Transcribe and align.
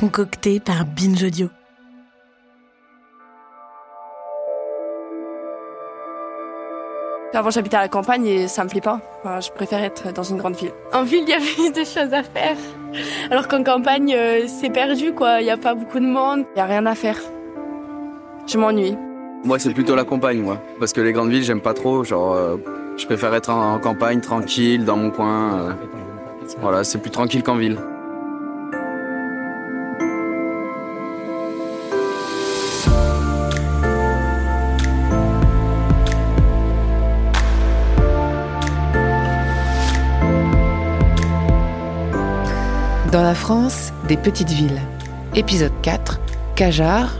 Concocté 0.00 0.60
par 0.60 0.86
Binge 0.86 1.22
Audio. 1.22 1.50
Avant, 7.34 7.50
j'habitais 7.50 7.76
à 7.76 7.82
la 7.82 7.88
campagne 7.88 8.24
et 8.26 8.48
ça 8.48 8.64
me 8.64 8.70
plaît 8.70 8.80
pas. 8.80 9.00
Enfin, 9.20 9.40
je 9.40 9.50
préfère 9.50 9.84
être 9.84 10.10
dans 10.14 10.22
une 10.22 10.38
grande 10.38 10.56
ville. 10.56 10.72
En 10.94 11.02
ville, 11.02 11.24
il 11.24 11.28
y 11.28 11.34
a 11.34 11.38
plus 11.38 11.70
de 11.78 11.84
choses 11.84 12.14
à 12.14 12.22
faire. 12.22 12.56
Alors 13.30 13.46
qu'en 13.46 13.62
campagne, 13.62 14.14
euh, 14.16 14.46
c'est 14.48 14.70
perdu, 14.70 15.12
quoi. 15.12 15.42
Il 15.42 15.44
n'y 15.44 15.50
a 15.50 15.58
pas 15.58 15.74
beaucoup 15.74 16.00
de 16.00 16.06
monde. 16.06 16.46
Il 16.56 16.58
y 16.58 16.62
a 16.62 16.64
rien 16.64 16.86
à 16.86 16.94
faire. 16.94 17.18
Je 18.46 18.56
m'ennuie. 18.56 18.96
Moi, 19.44 19.58
c'est 19.58 19.74
plutôt 19.74 19.94
la 19.94 20.04
campagne, 20.04 20.40
moi. 20.40 20.56
Parce 20.78 20.94
que 20.94 21.02
les 21.02 21.12
grandes 21.12 21.28
villes, 21.30 21.44
j'aime 21.44 21.60
pas 21.60 21.74
trop. 21.74 22.04
Genre, 22.04 22.32
euh, 22.34 22.56
je 22.96 23.04
préfère 23.04 23.34
être 23.34 23.50
en, 23.50 23.74
en 23.74 23.78
campagne, 23.78 24.22
tranquille, 24.22 24.86
dans 24.86 24.96
mon 24.96 25.10
coin. 25.10 25.58
euh. 25.60 25.72
voilà, 26.62 26.84
c'est 26.84 26.98
plus 26.98 27.10
tranquille 27.10 27.42
qu'en 27.42 27.56
ville. 27.56 27.76
France, 43.40 43.94
des 44.06 44.18
petites 44.18 44.50
villes. 44.50 44.82
Épisode 45.34 45.72
4. 45.80 46.20
Cajar. 46.56 47.10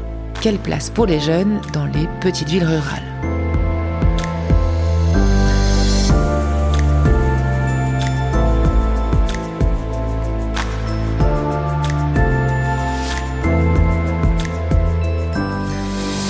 Quelle 0.42 0.58
place 0.58 0.90
pour 0.90 1.06
les 1.06 1.18
jeunes 1.18 1.60
dans 1.72 1.86
les 1.86 2.06
petites 2.20 2.48
villes 2.48 2.64
rurales 2.64 3.02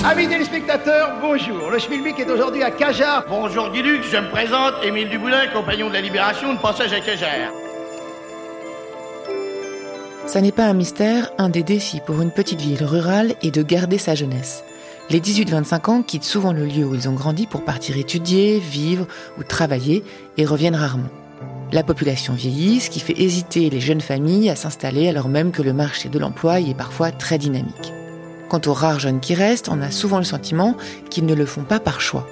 Amis 0.05 0.27
téléspectateurs, 0.27 1.17
bonjour. 1.21 1.69
Le 1.69 1.79
Schmilblick 1.79 2.17
est 2.17 2.29
aujourd'hui 2.29 2.63
à 2.63 2.71
Cajar. 2.71 3.25
Bonjour 3.27 3.69
Guilux, 3.71 4.03
je 4.09 4.17
me 4.17 4.29
présente, 4.29 4.73
Émile 4.83 5.09
Duboulin, 5.09 5.47
compagnon 5.53 5.89
de 5.89 5.93
la 5.93 6.01
Libération, 6.01 6.53
de 6.53 6.59
passage 6.59 6.93
à 6.93 7.01
Cajar. 7.01 7.60
Ça 10.31 10.39
n'est 10.39 10.53
pas 10.53 10.67
un 10.67 10.73
mystère, 10.73 11.29
un 11.39 11.49
des 11.49 11.61
défis 11.61 11.99
pour 12.05 12.21
une 12.21 12.31
petite 12.31 12.61
ville 12.61 12.85
rurale 12.85 13.35
est 13.41 13.53
de 13.53 13.63
garder 13.63 13.97
sa 13.97 14.15
jeunesse. 14.15 14.63
Les 15.09 15.19
18-25 15.19 15.89
ans 15.89 16.03
quittent 16.03 16.23
souvent 16.23 16.53
le 16.53 16.63
lieu 16.63 16.85
où 16.85 16.95
ils 16.95 17.09
ont 17.09 17.13
grandi 17.15 17.47
pour 17.47 17.65
partir 17.65 17.97
étudier, 17.97 18.57
vivre 18.57 19.07
ou 19.37 19.43
travailler 19.43 20.05
et 20.37 20.45
reviennent 20.45 20.77
rarement. 20.77 21.09
La 21.73 21.83
population 21.83 22.33
vieillit, 22.33 22.79
ce 22.79 22.89
qui 22.89 23.01
fait 23.01 23.21
hésiter 23.21 23.69
les 23.69 23.81
jeunes 23.81 23.99
familles 23.99 24.49
à 24.49 24.55
s'installer 24.55 25.09
alors 25.09 25.27
même 25.27 25.51
que 25.51 25.61
le 25.61 25.73
marché 25.73 26.07
de 26.07 26.17
l'emploi 26.17 26.61
y 26.61 26.69
est 26.69 26.75
parfois 26.75 27.11
très 27.11 27.37
dynamique. 27.37 27.91
Quant 28.47 28.61
aux 28.67 28.73
rares 28.73 29.01
jeunes 29.01 29.19
qui 29.19 29.33
restent, 29.33 29.67
on 29.67 29.81
a 29.81 29.91
souvent 29.91 30.19
le 30.19 30.23
sentiment 30.23 30.77
qu'ils 31.09 31.25
ne 31.25 31.35
le 31.35 31.45
font 31.45 31.65
pas 31.65 31.81
par 31.81 31.99
choix. 31.99 32.25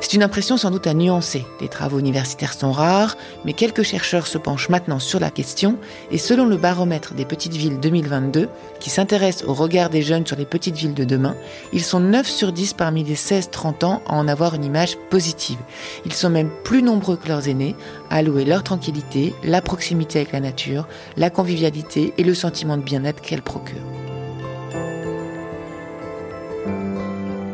C'est 0.00 0.14
une 0.14 0.22
impression 0.22 0.56
sans 0.56 0.70
doute 0.70 0.86
à 0.86 0.94
nuancer. 0.94 1.44
Les 1.60 1.68
travaux 1.68 1.98
universitaires 1.98 2.54
sont 2.54 2.70
rares, 2.70 3.16
mais 3.44 3.52
quelques 3.52 3.82
chercheurs 3.82 4.28
se 4.28 4.38
penchent 4.38 4.68
maintenant 4.68 5.00
sur 5.00 5.18
la 5.18 5.30
question 5.30 5.76
et 6.12 6.18
selon 6.18 6.46
le 6.46 6.56
baromètre 6.56 7.14
des 7.14 7.24
petites 7.24 7.56
villes 7.56 7.80
2022, 7.80 8.48
qui 8.78 8.90
s'intéresse 8.90 9.42
au 9.44 9.54
regard 9.54 9.90
des 9.90 10.02
jeunes 10.02 10.24
sur 10.24 10.36
les 10.36 10.44
petites 10.44 10.76
villes 10.76 10.94
de 10.94 11.04
demain, 11.04 11.34
ils 11.72 11.82
sont 11.82 11.98
9 11.98 12.28
sur 12.28 12.52
10 12.52 12.74
parmi 12.74 13.02
les 13.02 13.16
16-30 13.16 13.84
ans 13.84 14.02
à 14.06 14.14
en 14.14 14.28
avoir 14.28 14.54
une 14.54 14.64
image 14.64 14.96
positive. 15.10 15.58
Ils 16.06 16.12
sont 16.12 16.30
même 16.30 16.50
plus 16.62 16.82
nombreux 16.82 17.16
que 17.16 17.28
leurs 17.28 17.48
aînés 17.48 17.74
à 18.08 18.22
louer 18.22 18.44
leur 18.44 18.62
tranquillité, 18.62 19.34
la 19.42 19.60
proximité 19.60 20.20
avec 20.20 20.32
la 20.32 20.40
nature, 20.40 20.86
la 21.16 21.28
convivialité 21.28 22.14
et 22.18 22.24
le 22.24 22.34
sentiment 22.34 22.76
de 22.76 22.82
bien-être 22.82 23.20
qu'elle 23.20 23.42
procure. 23.42 23.82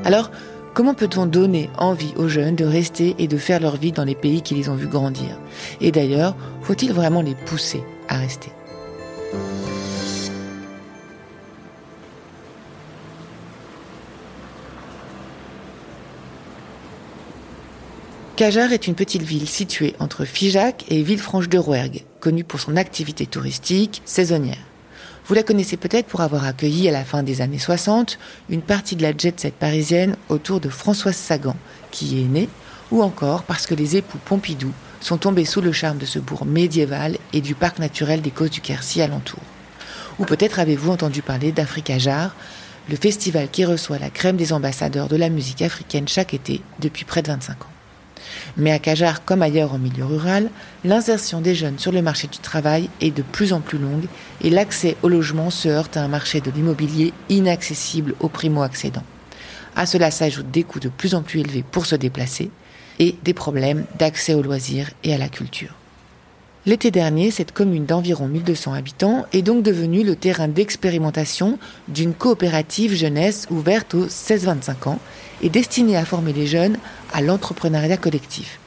Alors, 0.05 0.31
comment 0.75 0.95
peut-on 0.95 1.25
donner 1.25 1.71
envie 1.79 2.13
aux 2.17 2.29
jeunes 2.29 2.57
de 2.57 2.65
rester 2.65 3.15
et 3.19 3.29
de 3.29 3.39
faire 3.39 3.61
leur 3.61 3.77
vie 3.77 3.93
dans 3.93 4.05
les 4.05 4.17
pays 4.17 4.43
qui 4.43 4.55
les 4.55 4.69
ont 4.69 4.75
vus 4.75 4.89
grandir? 4.89 5.39
Et 5.81 5.93
d'ailleurs, 5.93 6.37
faut-il 6.63 6.93
vraiment 6.93 7.23
les 7.23 7.37
pousser 7.37 7.83
à 8.09 8.19
rester? 8.19 8.51
Cajar 18.37 18.73
est 18.73 18.89
une 18.89 18.97
petite 18.97 19.23
ville 19.23 19.49
située 19.49 19.95
entre 20.01 20.25
Figeac 20.25 20.87
et 20.89 21.03
Villefranche-de-Rouergue, 21.05 22.03
connue 22.19 22.43
pour 22.43 22.59
son 22.59 22.77
activité 22.77 23.27
touristique 23.27 24.03
saisonnière. 24.05 24.74
Vous 25.27 25.35
la 25.35 25.43
connaissez 25.43 25.79
peut-être 25.79 26.07
pour 26.07 26.21
avoir 26.21 26.45
accueilli 26.45 26.87
à 26.87 26.93
la 26.93 27.03
fin 27.03 27.23
des 27.23 27.41
années 27.41 27.59
60 27.59 28.19
une 28.51 28.61
partie 28.61 28.95
de 28.95 29.03
la 29.03 29.17
jet 29.17 29.41
set 29.41 29.55
parisienne 29.55 30.17
autour 30.29 30.61
de 30.61 30.69
Françoise 30.69 31.17
Sagan, 31.17 31.57
qui 31.91 32.07
y 32.07 32.23
est 32.23 32.29
née, 32.29 32.49
ou 32.91 33.03
encore 33.03 33.45
parce 33.45 33.67
que 33.67 33.75
les 33.75 33.97
époux 33.97 34.19
Pompidou 34.23 34.71
sont 35.01 35.17
tombés 35.17 35.47
sous 35.47 35.63
le 35.63 35.73
charme 35.73 35.97
de 35.97 36.05
ce 36.05 36.19
bourg 36.19 36.45
médiéval 36.45 37.17
et 37.33 37.41
du 37.41 37.55
parc 37.55 37.79
naturel 37.79 38.21
des 38.21 38.31
Côtes 38.31 38.53
du 38.53 38.61
Quercy 38.61 39.01
alentour. 39.01 39.41
Ou 40.19 40.27
peut-être 40.27 40.59
avez-vous 40.59 40.93
entendu 40.93 41.23
parler 41.23 41.53
d'Africa 41.53 41.99
Jar, 41.99 42.37
le 42.91 42.97
festival 42.97 43.49
qui 43.51 43.65
reçoit 43.65 43.99
la 43.99 44.11
crème 44.11 44.37
des 44.37 44.53
ambassadeurs 44.53 45.09
de 45.09 45.17
la 45.17 45.31
musique 45.31 45.63
africaine 45.63 46.07
chaque 46.07 46.35
été 46.35 46.61
depuis 46.81 47.07
près 47.07 47.23
de 47.23 47.29
25 47.29 47.63
ans. 47.63 47.74
Mais 48.57 48.71
à 48.71 48.79
Cajar, 48.79 49.25
comme 49.25 49.43
ailleurs 49.43 49.75
en 49.75 49.79
milieu 49.79 50.05
rural, 50.05 50.49
l'insertion 50.85 51.41
des 51.41 51.55
jeunes 51.55 51.79
sur 51.79 51.91
le 51.91 52.03
marché 52.03 52.29
du 52.29 52.39
travail 52.39 52.89
est 53.01 53.11
de 53.11 53.23
plus 53.23 53.53
en 53.53 53.61
plus 53.61 53.79
longue 53.79 54.07
et 54.43 54.51
l'accès 54.51 54.97
au 55.03 55.09
logement 55.09 55.51
se 55.51 55.69
heurte 55.69 55.97
à 55.97 56.03
un 56.03 56.09
marché 56.09 56.41
de 56.41 56.51
l'immobilier 56.51 57.13
inaccessible 57.29 58.15
aux 58.21 58.29
primo-accédants. 58.29 59.03
À 59.75 59.87
cela 59.87 60.13
s'ajoutent 60.13 60.53
des 60.53 60.63
coûts 60.63 60.79
de 60.79 60.89
plus 60.89 61.17
en 61.17 61.23
plus 61.23 61.41
élevés 61.41 61.65
pour 61.69 61.87
se 61.87 61.97
déplacer 61.97 62.51
et 63.01 63.17
des 63.25 63.35
problèmes 63.35 63.87
d'accès 63.99 64.35
aux 64.35 64.43
loisirs 64.43 64.91
et 65.03 65.13
à 65.13 65.19
la 65.19 65.29
culture. 65.29 65.75
L'été 66.67 66.91
dernier, 66.91 67.31
cette 67.31 67.53
commune 67.53 67.85
d'environ 67.85 68.27
1200 68.27 68.73
habitants 68.73 69.27
est 69.35 69.43
donc 69.43 69.63
devenue 69.63 70.03
le 70.03 70.17
terrain 70.17 70.49
d'expérimentation 70.49 71.59
d'une 71.89 72.15
coopérative 72.15 72.95
jeunesse 72.95 73.47
ouverte 73.51 73.93
aux 73.95 74.07
16-25 74.07 74.89
ans 74.89 74.99
et 75.45 75.51
destinée 75.51 75.97
à 75.97 76.05
former 76.05 76.33
les 76.33 76.47
jeunes 76.47 76.79
à 77.13 77.21
l'entrepreneuriat 77.21 77.99
collectif. 77.99 78.59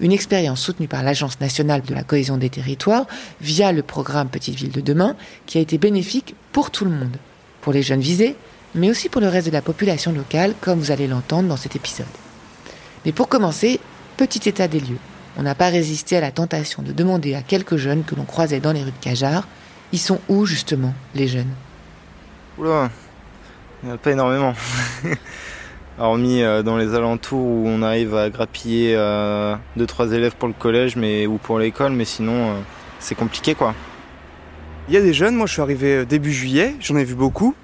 Une 0.00 0.12
expérience 0.12 0.60
soutenue 0.60 0.86
par 0.86 1.02
l'Agence 1.02 1.40
nationale 1.40 1.82
de 1.82 1.94
la 1.94 2.04
cohésion 2.04 2.36
des 2.36 2.50
territoires 2.50 3.06
via 3.40 3.72
le 3.72 3.82
programme 3.82 4.28
Petite 4.28 4.54
Ville 4.54 4.70
de 4.70 4.80
demain 4.80 5.16
qui 5.46 5.58
a 5.58 5.60
été 5.62 5.78
bénéfique 5.78 6.34
pour 6.52 6.70
tout 6.70 6.84
le 6.84 6.90
monde, 6.90 7.16
pour 7.62 7.72
les 7.72 7.82
jeunes 7.82 8.00
visés, 8.00 8.36
mais 8.74 8.90
aussi 8.90 9.08
pour 9.08 9.20
le 9.20 9.28
reste 9.28 9.48
de 9.48 9.52
la 9.52 9.62
population 9.62 10.12
locale 10.12 10.54
comme 10.60 10.78
vous 10.78 10.90
allez 10.90 11.06
l'entendre 11.06 11.48
dans 11.48 11.56
cet 11.56 11.74
épisode. 11.74 12.06
Mais 13.04 13.12
pour 13.12 13.28
commencer, 13.28 13.80
petit 14.16 14.46
état 14.48 14.68
des 14.68 14.80
lieux. 14.80 14.98
On 15.38 15.42
n'a 15.42 15.54
pas 15.54 15.70
résisté 15.70 16.18
à 16.18 16.20
la 16.20 16.32
tentation 16.32 16.82
de 16.82 16.92
demander 16.92 17.34
à 17.34 17.42
quelques 17.42 17.76
jeunes 17.76 18.04
que 18.04 18.14
l'on 18.14 18.24
croisait 18.24 18.60
dans 18.60 18.72
les 18.72 18.82
rues 18.82 18.90
de 18.90 19.04
Cajar, 19.04 19.48
ils 19.92 19.98
sont 19.98 20.20
où 20.28 20.44
justement 20.44 20.94
les 21.14 21.28
jeunes? 21.28 21.52
Oula, 22.58 22.90
il 23.82 23.86
n'y 23.86 23.92
en 23.92 23.94
a 23.94 23.98
pas 23.98 24.12
énormément. 24.12 24.54
Hormis 26.00 26.42
euh, 26.42 26.62
dans 26.62 26.78
les 26.78 26.94
alentours 26.94 27.38
où 27.38 27.64
on 27.66 27.82
arrive 27.82 28.16
à 28.16 28.30
grappiller 28.30 28.94
2-3 28.94 28.96
euh, 28.96 29.56
élèves 30.10 30.34
pour 30.34 30.48
le 30.48 30.54
collège 30.54 30.96
mais, 30.96 31.26
ou 31.26 31.36
pour 31.36 31.58
l'école, 31.58 31.92
mais 31.92 32.06
sinon 32.06 32.32
euh, 32.32 32.54
c'est 32.98 33.14
compliqué 33.14 33.54
quoi. 33.54 33.74
Il 34.88 34.94
y 34.94 34.96
a 34.96 35.02
des 35.02 35.12
jeunes, 35.12 35.36
moi 35.36 35.46
je 35.46 35.52
suis 35.52 35.60
arrivé 35.60 36.06
début 36.06 36.32
juillet, 36.32 36.74
j'en 36.80 36.96
ai 36.96 37.04
vu 37.04 37.14
beaucoup. 37.14 37.54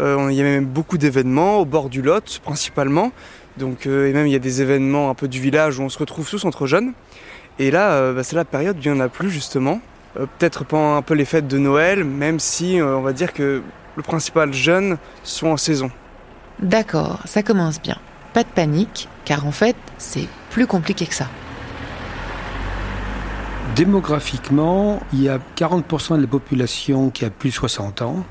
Il 0.00 0.32
y 0.32 0.40
a 0.40 0.44
même 0.44 0.64
beaucoup 0.64 0.96
d'événements 0.96 1.58
au 1.58 1.64
bord 1.64 1.88
du 1.88 2.02
Lot 2.02 2.40
principalement. 2.44 3.10
Donc, 3.56 3.86
et 3.86 4.12
même 4.12 4.28
il 4.28 4.32
y 4.32 4.36
a 4.36 4.38
des 4.38 4.62
événements 4.62 5.10
un 5.10 5.14
peu 5.14 5.26
du 5.26 5.40
village 5.40 5.80
où 5.80 5.82
on 5.82 5.88
se 5.88 5.98
retrouve 5.98 6.30
tous 6.30 6.44
entre 6.44 6.68
jeunes. 6.68 6.92
Et 7.58 7.72
là, 7.72 8.12
bah, 8.12 8.22
c'est 8.22 8.36
la 8.36 8.44
période 8.44 8.76
où 8.76 8.80
il 8.84 8.92
n'y 8.92 8.96
en 8.96 9.00
a 9.00 9.08
plus 9.08 9.28
justement. 9.28 9.80
Peut-être 10.14 10.64
pendant 10.64 10.94
un 10.94 11.02
peu 11.02 11.14
les 11.14 11.24
fêtes 11.24 11.48
de 11.48 11.58
Noël, 11.58 12.04
même 12.04 12.38
si 12.38 12.78
on 12.80 13.00
va 13.00 13.12
dire 13.12 13.32
que 13.32 13.60
le 13.96 14.02
principal 14.04 14.52
jeunes 14.52 14.98
sont 15.24 15.48
en 15.48 15.56
saison. 15.56 15.90
D'accord, 16.60 17.20
ça 17.24 17.42
commence 17.42 17.80
bien. 17.80 17.96
Pas 18.32 18.42
de 18.42 18.48
panique, 18.48 19.08
car 19.24 19.46
en 19.46 19.52
fait, 19.52 19.76
c'est 19.96 20.28
plus 20.50 20.66
compliqué 20.66 21.06
que 21.06 21.14
ça. 21.14 21.28
Démographiquement, 23.76 25.00
il 25.12 25.22
y 25.22 25.28
a 25.28 25.38
40% 25.56 26.16
de 26.16 26.22
la 26.22 26.26
population 26.26 27.10
qui 27.10 27.24
a 27.24 27.30
plus 27.30 27.50
de 27.50 27.54
60 27.54 28.02
ans. 28.02 28.24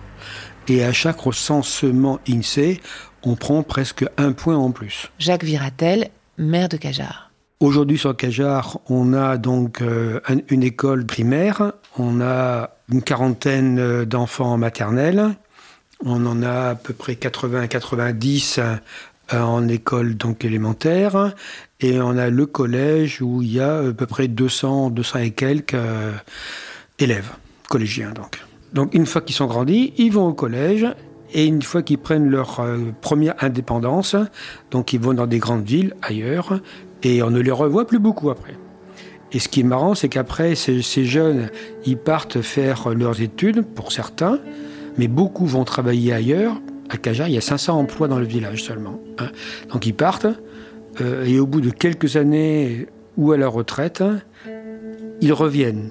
Et 0.68 0.84
à 0.84 0.92
chaque 0.92 1.22
recensement 1.22 2.20
INSEE, 2.28 2.82
on 3.24 3.36
prend 3.36 3.64
presque 3.64 4.06
un 4.18 4.34
point 4.34 4.58
en 4.58 4.72
plus. 4.72 5.10
Jacques 5.20 5.46
Viratel, 5.46 6.10
maire 6.38 6.68
de 6.68 6.76
Cajar. 6.76 7.32
Aujourd'hui 7.60 7.98
sur 7.98 8.16
Cajar, 8.16 8.80
on 8.88 9.14
a 9.14 9.38
donc 9.38 9.82
euh, 9.82 10.20
une 10.50 10.64
école 10.64 11.06
primaire, 11.06 11.72
on 11.98 12.22
a 12.22 12.72
une 12.92 13.02
quarantaine 13.02 13.80
euh, 13.80 14.06
d'enfants 14.06 14.58
maternels, 14.58 15.36
on 16.06 16.26
en 16.26 16.44
a 16.44 16.70
à 16.70 16.76
peu 16.76 16.94
près 16.94 17.14
80-90 17.14 18.60
euh, 18.60 18.76
en 19.32 19.68
école 19.68 20.16
donc 20.16 20.46
élémentaire, 20.46 21.34
et 21.80 22.00
on 22.00 22.18
a 22.18 22.30
le 22.30 22.46
collège 22.46 23.22
où 23.22 23.42
il 23.42 23.54
y 23.54 23.60
a 23.60 23.80
à 23.80 23.92
peu 23.92 24.06
près 24.06 24.28
200, 24.28 24.92
200 24.92 25.20
et 25.20 25.32
quelques 25.32 25.76
élèves, 27.00 27.32
collégiens 27.68 28.12
donc. 28.12 28.40
Donc 28.74 28.94
une 28.94 29.06
fois 29.06 29.22
qu'ils 29.22 29.36
sont 29.36 29.48
grandis, 29.48 29.94
ils 29.98 30.12
vont 30.12 30.28
au 30.28 30.34
collège 30.34 30.86
et 31.34 31.46
une 31.46 31.62
fois 31.62 31.82
qu'ils 31.82 31.98
prennent 31.98 32.30
leur 32.30 32.66
première 33.02 33.36
indépendance, 33.44 34.16
donc 34.72 34.94
ils 34.94 35.00
vont 35.00 35.14
dans 35.14 35.28
des 35.28 35.40
grandes 35.40 35.66
villes 35.66 35.94
ailleurs 36.02 36.60
et 37.04 37.22
on 37.22 37.30
ne 37.30 37.40
les 37.40 37.52
revoit 37.52 37.86
plus 37.86 38.00
beaucoup 38.00 38.30
après. 38.30 38.56
Et 39.32 39.40
ce 39.40 39.50
qui 39.50 39.60
est 39.60 39.64
marrant, 39.64 39.94
c'est 39.94 40.10
qu'après, 40.10 40.56
ces, 40.56 40.82
jeunes, 40.82 41.50
ils 41.86 41.98
partent 41.98 42.42
faire 42.42 42.90
leurs 42.90 43.22
études, 43.22 43.64
pour 43.64 43.92
certains, 43.92 44.40
mais 44.98 45.08
beaucoup 45.08 45.46
vont 45.46 45.64
travailler 45.64 46.14
ailleurs. 46.14 46.60
À 46.90 46.98
Cajar, 46.98 47.28
il 47.28 47.36
y 47.36 47.38
a 47.38 47.42
500 47.42 47.78
emplois 47.78 48.08
dans 48.08 48.20
le 48.20 48.26
village 48.26 48.64
seulement. 48.64 49.00
Hein. 49.18 49.30
Donc 49.72 49.86
ils 49.86 49.94
partent, 49.94 50.28
euh, 51.02 51.26
et 51.26 51.40
au 51.40 51.46
bout 51.46 51.62
de 51.62 51.70
quelques 51.70 52.16
années 52.16 52.88
ou 53.18 53.32
à 53.32 53.38
la 53.38 53.48
retraite, 53.48 54.04
ils 55.22 55.34
reviennent. 55.34 55.90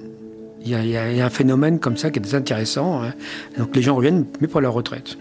Il 0.65 0.71
y, 0.71 0.97
a, 0.97 1.25
un 1.25 1.29
phénomène 1.29 1.79
comme 1.79 1.95
ça 1.95 2.09
qui 2.09 2.19
est 2.19 2.33
intéressant. 2.33 3.01
Hein. 3.03 3.13
Donc 3.57 3.75
les 3.75 3.81
gens 3.81 3.95
reviennent, 3.95 4.25
mais 4.41 4.47
pour 4.47 4.59
la 4.59 4.69
retraite. 4.69 5.17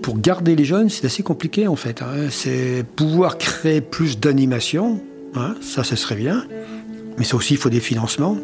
Pour 0.00 0.18
garder 0.18 0.56
les 0.56 0.64
jeunes, 0.64 0.88
c'est 0.88 1.06
assez 1.06 1.22
compliqué 1.22 1.68
en 1.68 1.76
fait. 1.76 2.02
Hein. 2.02 2.28
C'est 2.30 2.84
pouvoir 2.96 3.38
créer 3.38 3.80
plus 3.80 4.18
d'animation, 4.18 5.00
ça, 5.60 5.84
ce 5.84 5.96
serait 5.96 6.16
bien. 6.16 6.44
Mais 7.18 7.24
ça 7.24 7.36
aussi, 7.36 7.54
il 7.54 7.56
faut 7.56 7.70
des 7.70 7.80
financements. 7.80 8.36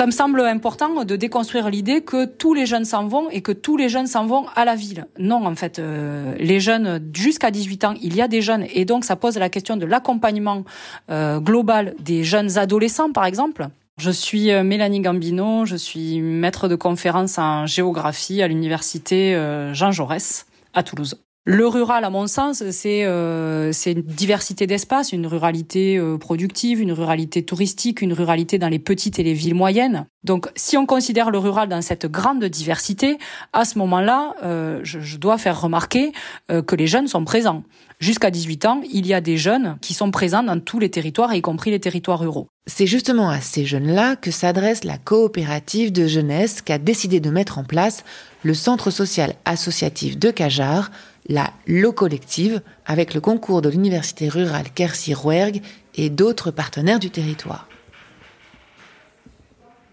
Ça 0.00 0.06
me 0.06 0.12
semble 0.12 0.40
important 0.40 1.04
de 1.04 1.14
déconstruire 1.14 1.68
l'idée 1.68 2.00
que 2.00 2.24
tous 2.24 2.54
les 2.54 2.64
jeunes 2.64 2.86
s'en 2.86 3.06
vont 3.06 3.28
et 3.28 3.42
que 3.42 3.52
tous 3.52 3.76
les 3.76 3.90
jeunes 3.90 4.06
s'en 4.06 4.24
vont 4.24 4.46
à 4.56 4.64
la 4.64 4.74
ville. 4.74 5.04
Non, 5.18 5.44
en 5.44 5.54
fait, 5.54 5.78
euh, 5.78 6.34
les 6.38 6.58
jeunes 6.58 7.10
jusqu'à 7.12 7.50
18 7.50 7.84
ans, 7.84 7.94
il 8.00 8.16
y 8.16 8.22
a 8.22 8.26
des 8.26 8.40
jeunes 8.40 8.64
et 8.72 8.86
donc 8.86 9.04
ça 9.04 9.16
pose 9.16 9.36
la 9.36 9.50
question 9.50 9.76
de 9.76 9.84
l'accompagnement 9.84 10.64
euh, 11.10 11.38
global 11.38 11.94
des 12.00 12.24
jeunes 12.24 12.56
adolescents, 12.56 13.12
par 13.12 13.26
exemple. 13.26 13.68
Je 13.98 14.10
suis 14.10 14.50
euh, 14.50 14.62
Mélanie 14.64 15.00
Gambino, 15.00 15.66
je 15.66 15.76
suis 15.76 16.22
maître 16.22 16.66
de 16.66 16.76
conférence 16.76 17.36
en 17.36 17.66
géographie 17.66 18.40
à 18.40 18.48
l'université 18.48 19.38
Jean 19.74 19.92
Jaurès 19.92 20.46
à 20.72 20.82
Toulouse. 20.82 21.20
Le 21.46 21.66
rural, 21.66 22.04
à 22.04 22.10
mon 22.10 22.26
sens, 22.26 22.62
c'est 22.70 23.04
euh, 23.04 23.72
une 23.86 24.02
diversité 24.02 24.66
d'espaces, 24.66 25.12
une 25.12 25.26
ruralité 25.26 25.96
euh, 25.96 26.18
productive, 26.18 26.82
une 26.82 26.92
ruralité 26.92 27.42
touristique, 27.42 28.02
une 28.02 28.12
ruralité 28.12 28.58
dans 28.58 28.68
les 28.68 28.78
petites 28.78 29.18
et 29.18 29.22
les 29.22 29.32
villes 29.32 29.54
moyennes. 29.54 30.06
Donc, 30.22 30.48
si 30.54 30.76
on 30.76 30.84
considère 30.84 31.30
le 31.30 31.38
rural 31.38 31.70
dans 31.70 31.80
cette 31.80 32.04
grande 32.04 32.44
diversité, 32.44 33.16
à 33.54 33.64
ce 33.64 33.78
moment-là, 33.78 34.34
euh, 34.44 34.80
je, 34.82 35.00
je, 35.00 35.16
dois 35.16 35.38
faire 35.38 35.58
remarquer 35.58 36.12
euh, 36.50 36.60
que 36.60 36.76
les 36.76 36.86
jeunes 36.86 37.08
sont 37.08 37.24
présents. 37.24 37.62
Jusqu'à 38.00 38.30
18 38.30 38.66
ans, 38.66 38.82
il 38.92 39.06
y 39.06 39.14
a 39.14 39.22
des 39.22 39.38
jeunes 39.38 39.78
qui 39.80 39.94
sont 39.94 40.10
présents 40.10 40.42
dans 40.42 40.60
tous 40.60 40.78
les 40.78 40.90
territoires, 40.90 41.34
y 41.34 41.40
compris 41.40 41.70
les 41.70 41.80
territoires 41.80 42.18
ruraux. 42.18 42.48
C'est 42.66 42.86
justement 42.86 43.30
à 43.30 43.40
ces 43.40 43.64
jeunes-là 43.64 44.16
que 44.16 44.30
s'adresse 44.30 44.84
la 44.84 44.98
coopérative 44.98 45.90
de 45.90 46.06
jeunesse 46.06 46.60
qui 46.60 46.72
a 46.72 46.78
décidé 46.78 47.20
de 47.20 47.30
mettre 47.30 47.58
en 47.58 47.64
place 47.64 48.04
le 48.42 48.52
centre 48.52 48.90
social 48.90 49.34
associatif 49.46 50.18
de 50.18 50.30
Cajar, 50.30 50.90
la 51.30 51.52
Lo 51.66 51.92
Collective, 51.92 52.60
avec 52.84 53.14
le 53.14 53.20
concours 53.20 53.62
de 53.62 53.70
l'université 53.70 54.28
rurale 54.28 54.68
Quercy-Rouergue 54.74 55.62
et 55.94 56.10
d'autres 56.10 56.50
partenaires 56.50 56.98
du 56.98 57.10
territoire. 57.10 57.68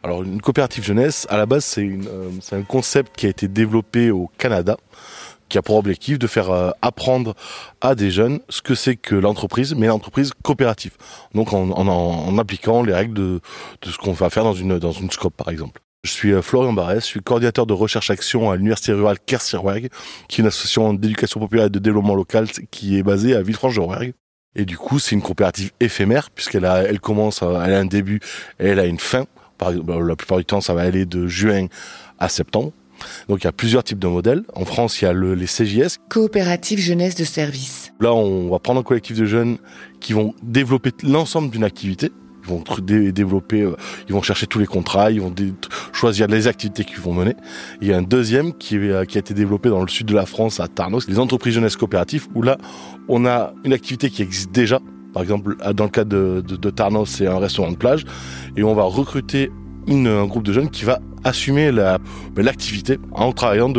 Alors 0.03 0.23
une 0.23 0.41
coopérative 0.41 0.83
jeunesse, 0.83 1.27
à 1.29 1.37
la 1.37 1.45
base 1.45 1.63
c'est 1.63 1.87
euh, 1.87 2.31
un 2.51 2.63
concept 2.63 3.15
qui 3.15 3.27
a 3.27 3.29
été 3.29 3.47
développé 3.47 4.09
au 4.09 4.31
Canada, 4.37 4.77
qui 5.47 5.57
a 5.57 5.61
pour 5.61 5.75
objectif 5.75 6.17
de 6.17 6.27
faire 6.27 6.49
euh, 6.49 6.71
apprendre 6.81 7.35
à 7.81 7.93
des 7.93 8.09
jeunes 8.09 8.39
ce 8.49 8.61
que 8.61 8.73
c'est 8.73 8.95
que 8.95 9.15
l'entreprise, 9.15 9.75
mais 9.75 9.87
l'entreprise 9.87 10.31
coopérative. 10.43 10.97
Donc 11.35 11.53
en, 11.53 12.37
appliquant 12.37 12.83
les 12.83 12.93
règles 12.93 13.13
de, 13.13 13.41
ce 13.83 13.97
qu'on 13.97 14.11
va 14.11 14.29
faire 14.29 14.43
dans 14.43 14.53
une, 14.53 14.79
dans 14.79 14.91
une 14.91 15.11
scope 15.11 15.35
par 15.35 15.49
exemple. 15.49 15.81
Je 16.03 16.11
suis 16.11 16.31
euh, 16.31 16.41
Florian 16.41 16.73
Barès, 16.73 17.03
je 17.03 17.05
suis 17.05 17.21
coordinateur 17.21 17.65
de 17.65 17.73
recherche-action 17.73 18.49
à 18.49 18.55
l'Université 18.55 18.93
rurale 18.93 19.17
Kersirouergue, 19.25 19.89
qui 20.27 20.39
est 20.39 20.43
une 20.43 20.47
association 20.47 20.93
d'éducation 20.93 21.39
populaire 21.39 21.65
et 21.65 21.69
de 21.69 21.79
développement 21.79 22.15
local 22.15 22.47
qui 22.71 22.97
est 22.97 23.03
basée 23.03 23.35
à 23.35 23.41
Villefranche-de-Rouergue. 23.41 24.13
Et 24.55 24.65
du 24.65 24.77
coup, 24.77 24.99
c'est 24.99 25.15
une 25.15 25.21
coopérative 25.21 25.71
éphémère, 25.79 26.31
puisqu'elle 26.31 26.65
a, 26.65 26.83
elle 26.83 26.99
commence, 26.99 27.41
elle 27.41 27.73
a 27.73 27.79
un 27.79 27.85
début 27.85 28.19
et 28.59 28.67
elle 28.67 28.79
a 28.79 28.85
une 28.85 28.99
fin. 28.99 29.25
Par, 29.57 29.71
la 29.71 30.15
plupart 30.15 30.37
du 30.37 30.45
temps, 30.45 30.61
ça 30.61 30.73
va 30.73 30.81
aller 30.81 31.05
de 31.05 31.27
juin 31.27 31.67
à 32.19 32.29
septembre. 32.29 32.71
Donc 33.27 33.41
il 33.41 33.45
y 33.45 33.47
a 33.47 33.51
plusieurs 33.51 33.83
types 33.83 33.99
de 33.99 34.07
modèles. 34.07 34.43
En 34.55 34.65
France, 34.65 35.01
il 35.01 35.05
y 35.05 35.07
a 35.07 35.13
le, 35.13 35.35
les 35.35 35.45
CJS. 35.45 35.97
Coopérative 36.09 36.79
jeunesse 36.79 37.15
de 37.15 37.23
service. 37.23 37.91
Là, 37.99 38.13
on 38.13 38.49
va 38.49 38.59
prendre 38.59 38.79
un 38.79 38.83
collectif 38.83 39.17
de 39.17 39.25
jeunes 39.25 39.57
qui 39.99 40.13
vont 40.13 40.33
développer 40.41 40.91
l'ensemble 41.03 41.49
d'une 41.49 41.63
activité 41.63 42.11
ils 42.47 42.53
vont 42.53 43.11
développer, 43.11 43.61
euh, 43.61 43.75
ils 44.07 44.13
vont 44.13 44.21
chercher 44.21 44.47
tous 44.47 44.59
les 44.59 44.65
contrats, 44.65 45.11
ils 45.11 45.21
vont 45.21 45.33
choisir 45.93 46.27
les 46.27 46.47
activités 46.47 46.83
qu'ils 46.83 46.99
vont 46.99 47.13
mener. 47.13 47.35
il 47.81 47.87
y 47.87 47.93
a 47.93 47.97
un 47.97 48.01
deuxième 48.01 48.53
qui, 48.53 48.77
euh, 48.77 49.05
qui 49.05 49.17
a 49.17 49.19
été 49.19 49.33
développé 49.33 49.69
dans 49.69 49.81
le 49.81 49.87
sud 49.87 50.07
de 50.07 50.15
la 50.15 50.25
France, 50.25 50.59
à 50.59 50.67
Tarnos, 50.67 51.07
les 51.07 51.19
entreprises 51.19 51.53
jeunesse 51.53 51.75
coopératives, 51.75 52.27
où 52.35 52.41
là, 52.41 52.57
on 53.07 53.25
a 53.25 53.53
une 53.63 53.73
activité 53.73 54.09
qui 54.09 54.21
existe 54.21 54.51
déjà. 54.51 54.79
Par 55.13 55.23
exemple, 55.23 55.55
dans 55.73 55.85
le 55.85 55.89
cas 55.89 56.03
de, 56.03 56.41
Tarnos, 56.69 57.09
c'est 57.09 57.27
un 57.27 57.39
restaurant 57.39 57.71
de 57.71 57.77
plage, 57.77 58.05
et 58.55 58.63
on 58.63 58.75
va 58.75 58.83
recruter 58.83 59.51
un 59.89 60.25
groupe 60.25 60.43
de 60.43 60.53
jeunes 60.53 60.69
qui 60.69 60.85
va 60.85 60.99
assumer 61.23 61.71
ben, 61.71 61.99
l'activité 62.43 62.99
en 63.11 63.31
travaillant 63.31 63.71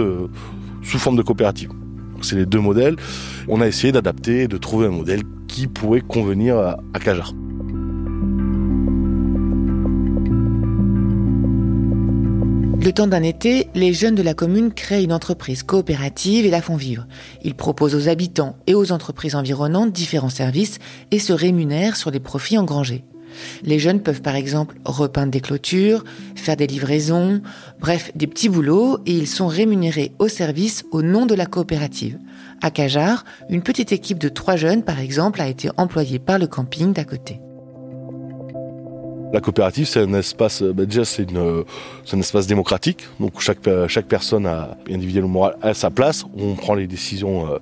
sous 0.82 0.98
forme 0.98 1.16
de 1.16 1.22
coopérative. 1.22 1.70
C'est 2.22 2.36
les 2.36 2.46
deux 2.46 2.60
modèles. 2.60 2.96
On 3.46 3.60
a 3.60 3.68
essayé 3.68 3.92
d'adapter 3.92 4.48
de 4.48 4.56
trouver 4.56 4.86
un 4.86 4.90
modèle 4.90 5.22
qui 5.46 5.68
pourrait 5.68 6.00
convenir 6.00 6.58
à, 6.58 6.78
à 6.92 6.98
Cajar. 6.98 7.32
Le 12.88 12.94
temps 12.94 13.06
d'un 13.06 13.22
été, 13.22 13.68
les 13.74 13.92
jeunes 13.92 14.14
de 14.14 14.22
la 14.22 14.32
commune 14.32 14.72
créent 14.72 15.04
une 15.04 15.12
entreprise 15.12 15.62
coopérative 15.62 16.46
et 16.46 16.50
la 16.50 16.62
font 16.62 16.76
vivre. 16.76 17.06
Ils 17.44 17.54
proposent 17.54 17.94
aux 17.94 18.08
habitants 18.08 18.56
et 18.66 18.74
aux 18.74 18.92
entreprises 18.92 19.34
environnantes 19.34 19.92
différents 19.92 20.30
services 20.30 20.78
et 21.10 21.18
se 21.18 21.34
rémunèrent 21.34 21.96
sur 21.96 22.10
les 22.10 22.18
profits 22.18 22.56
engrangés. 22.56 23.04
Les 23.62 23.78
jeunes 23.78 24.00
peuvent 24.00 24.22
par 24.22 24.36
exemple 24.36 24.76
repeindre 24.86 25.30
des 25.30 25.42
clôtures, 25.42 26.02
faire 26.34 26.56
des 26.56 26.66
livraisons, 26.66 27.42
bref, 27.78 28.10
des 28.14 28.26
petits 28.26 28.48
boulots 28.48 29.00
et 29.04 29.12
ils 29.12 29.26
sont 29.26 29.48
rémunérés 29.48 30.12
au 30.18 30.28
service 30.28 30.86
au 30.90 31.02
nom 31.02 31.26
de 31.26 31.34
la 31.34 31.44
coopérative. 31.44 32.16
À 32.62 32.70
Cajar, 32.70 33.26
une 33.50 33.60
petite 33.60 33.92
équipe 33.92 34.18
de 34.18 34.30
trois 34.30 34.56
jeunes 34.56 34.82
par 34.82 34.98
exemple 34.98 35.42
a 35.42 35.48
été 35.48 35.68
employée 35.76 36.18
par 36.18 36.38
le 36.38 36.46
camping 36.46 36.94
d'à 36.94 37.04
côté. 37.04 37.38
La 39.32 39.40
coopérative, 39.40 39.86
c'est 39.86 40.00
un 40.00 40.14
espace, 40.14 40.62
bah, 40.62 40.86
déjà 40.86 41.04
c'est 41.04 41.26
un 41.34 42.18
espace 42.18 42.46
démocratique, 42.46 43.06
donc 43.20 43.40
chaque, 43.40 43.68
chaque 43.88 44.06
personne 44.06 44.46
a, 44.46 44.76
individuelle 44.90 45.24
ou 45.24 45.28
morale, 45.28 45.56
a 45.60 45.74
sa 45.74 45.90
place, 45.90 46.24
on 46.36 46.54
prend 46.54 46.74
les 46.74 46.86
décisions 46.86 47.46
euh, 47.46 47.58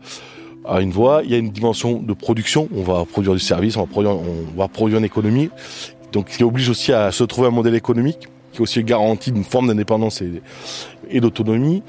à 0.64 0.80
une 0.80 0.92
voix. 0.92 1.22
Il 1.24 1.30
y 1.30 1.34
a 1.34 1.38
une 1.38 1.50
dimension 1.50 2.00
de 2.00 2.12
production, 2.12 2.68
on 2.74 2.82
va 2.82 3.04
produire 3.04 3.32
du 3.32 3.40
service, 3.40 3.76
on 3.76 3.80
va 3.80 3.86
produire, 3.86 4.12
on 4.12 4.56
va 4.56 4.68
produire 4.68 4.98
une 4.98 5.04
économie, 5.04 5.50
donc 6.12 6.28
ce 6.30 6.38
qui 6.38 6.44
oblige 6.44 6.68
aussi 6.68 6.92
à 6.92 7.10
se 7.10 7.24
trouver 7.24 7.48
un 7.48 7.52
modèle 7.52 7.74
économique 7.74 8.28
qui 8.52 8.62
aussi 8.62 8.82
garantie 8.82 9.32
d'une 9.32 9.44
forme 9.44 9.66
d'indépendance 9.66 10.22
et, 11.10 11.20
d'autonomie. 11.20 11.82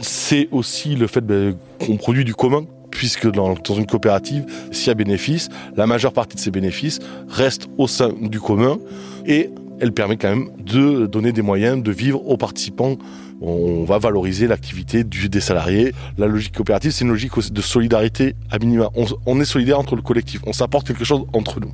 C'est 0.00 0.48
aussi 0.52 0.94
le 0.94 1.06
fait 1.06 1.20
bah, 1.20 1.56
qu'on 1.84 1.96
produit 1.96 2.24
du 2.24 2.34
commun, 2.34 2.64
puisque 2.98 3.30
dans, 3.30 3.54
une 3.54 3.86
coopérative, 3.86 4.44
s'il 4.72 4.88
y 4.88 4.90
a 4.90 4.94
bénéfice, 4.94 5.50
la 5.76 5.86
majeure 5.86 6.12
partie 6.12 6.34
de 6.34 6.40
ces 6.40 6.50
bénéfices 6.50 6.98
reste 7.28 7.68
au 7.78 7.86
sein 7.86 8.12
du 8.20 8.40
commun 8.40 8.78
et 9.24 9.50
elle 9.78 9.92
permet 9.92 10.16
quand 10.16 10.30
même 10.30 10.48
de 10.58 11.06
donner 11.06 11.30
des 11.30 11.42
moyens 11.42 11.80
de 11.80 11.92
vivre 11.92 12.28
aux 12.28 12.36
participants. 12.36 12.96
On 13.40 13.84
va 13.84 13.98
valoriser 13.98 14.48
l'activité 14.48 15.04
des 15.04 15.40
salariés. 15.40 15.92
La 16.18 16.26
logique 16.26 16.56
coopérative, 16.56 16.90
c'est 16.90 17.04
une 17.04 17.10
logique 17.10 17.38
de 17.38 17.62
solidarité 17.62 18.34
à 18.50 18.58
minima. 18.58 18.90
On, 19.26 19.40
est 19.40 19.44
solidaire 19.44 19.78
entre 19.78 19.94
le 19.94 20.02
collectif. 20.02 20.40
On 20.44 20.52
s'apporte 20.52 20.84
quelque 20.84 21.04
chose 21.04 21.24
entre 21.32 21.60
nous. 21.60 21.70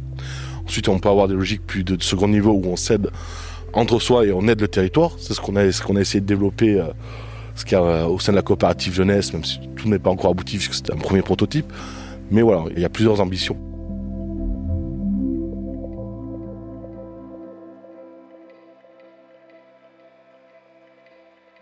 Ensuite, 0.67 0.91
on 0.91 0.99
peut 0.99 1.09
avoir 1.09 1.27
des 1.27 1.35
logiques 1.35 1.67
plus 1.67 1.85
de 1.85 1.97
second 2.03 2.29
niveau 2.29 2.51
où 2.51 2.67
on 2.67 2.77
cède 2.77 3.09
entre 3.73 3.99
soi 3.99 4.27
et 4.27 4.33
on 4.33 4.47
aide 4.47 4.61
le 4.61 4.69
territoire. 4.69 5.13
C'est 5.19 5.33
ce 5.33 5.41
qu'on 5.41 5.57
a, 5.57 5.73
ce 5.73 5.81
qu'on 5.81 5.97
a 5.97 6.03
essayé 6.03 6.21
de 6.21 6.27
développer 6.27 6.79
euh, 6.79 6.89
ce 7.55 7.65
qu'il 7.65 7.77
euh, 7.79 8.07
au 8.07 8.19
sein 8.19 8.33
de 8.33 8.37
la 8.37 8.43
coopérative 8.43 8.95
jeunesse, 8.95 9.33
même 9.33 9.45
si 9.45 9.61
tout 9.77 9.89
n'est 9.89 9.99
pas 9.99 10.11
encore 10.11 10.31
abouti 10.31 10.57
puisque 10.57 10.75
c'est 10.75 10.93
un 10.93 10.97
premier 10.97 11.23
prototype. 11.23 11.73
Mais 12.31 12.43
voilà, 12.43 12.65
il 12.75 12.81
y 12.81 12.85
a 12.85 12.89
plusieurs 12.89 13.21
ambitions. 13.21 13.57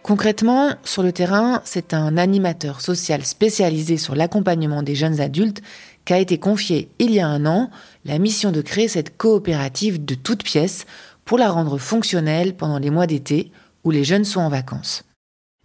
Concrètement, 0.03 0.75
sur 0.83 1.05
le 1.05 1.13
terrain, 1.13 1.63
c'est 1.65 1.95
un 1.95 2.17
animateur 2.17 2.81
social 2.81 3.25
spécialisé 3.25 3.97
sur 3.97 4.17
l'accompagnement 4.17 4.83
des 4.83 4.97
jeunes 4.97 5.21
adultes 5.21 5.63
qu'a 6.05 6.19
été 6.19 6.39
confié 6.39 6.89
il 6.99 7.13
y 7.13 7.21
a 7.21 7.29
un 7.29 7.47
an 7.47 7.71
la 8.05 8.19
mission 8.19 8.51
de 8.51 8.61
créer 8.63 8.89
cette 8.89 9.17
coopérative 9.17 10.05
de 10.05 10.17
toutes 10.17 10.43
pièces 10.43 10.87
pour 11.25 11.39
la 11.39 11.51
rendre 11.51 11.79
fonctionnelle 11.79 12.57
pendant 12.57 12.79
les 12.79 12.91
mois 12.91 13.07
d'été 13.07 13.53
où 13.85 13.93
les 13.93 14.03
jeunes 14.03 14.25
sont 14.25 14.41
en 14.41 14.49
vacances. 14.49 15.05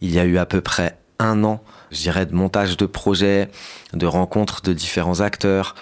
Il 0.02 0.14
y 0.14 0.20
a 0.20 0.26
eu 0.26 0.38
à 0.38 0.46
peu 0.46 0.62
près 0.62 0.98
un 1.20 1.44
an, 1.44 1.64
je 1.92 2.02
dirais, 2.02 2.26
de 2.26 2.36
montage 2.36 2.78
de 2.78 2.86
projets, 2.86 3.50
de 3.94 4.06
rencontres 4.06 4.62
de 4.62 4.74
différents 4.74 5.22
acteurs, 5.22 5.76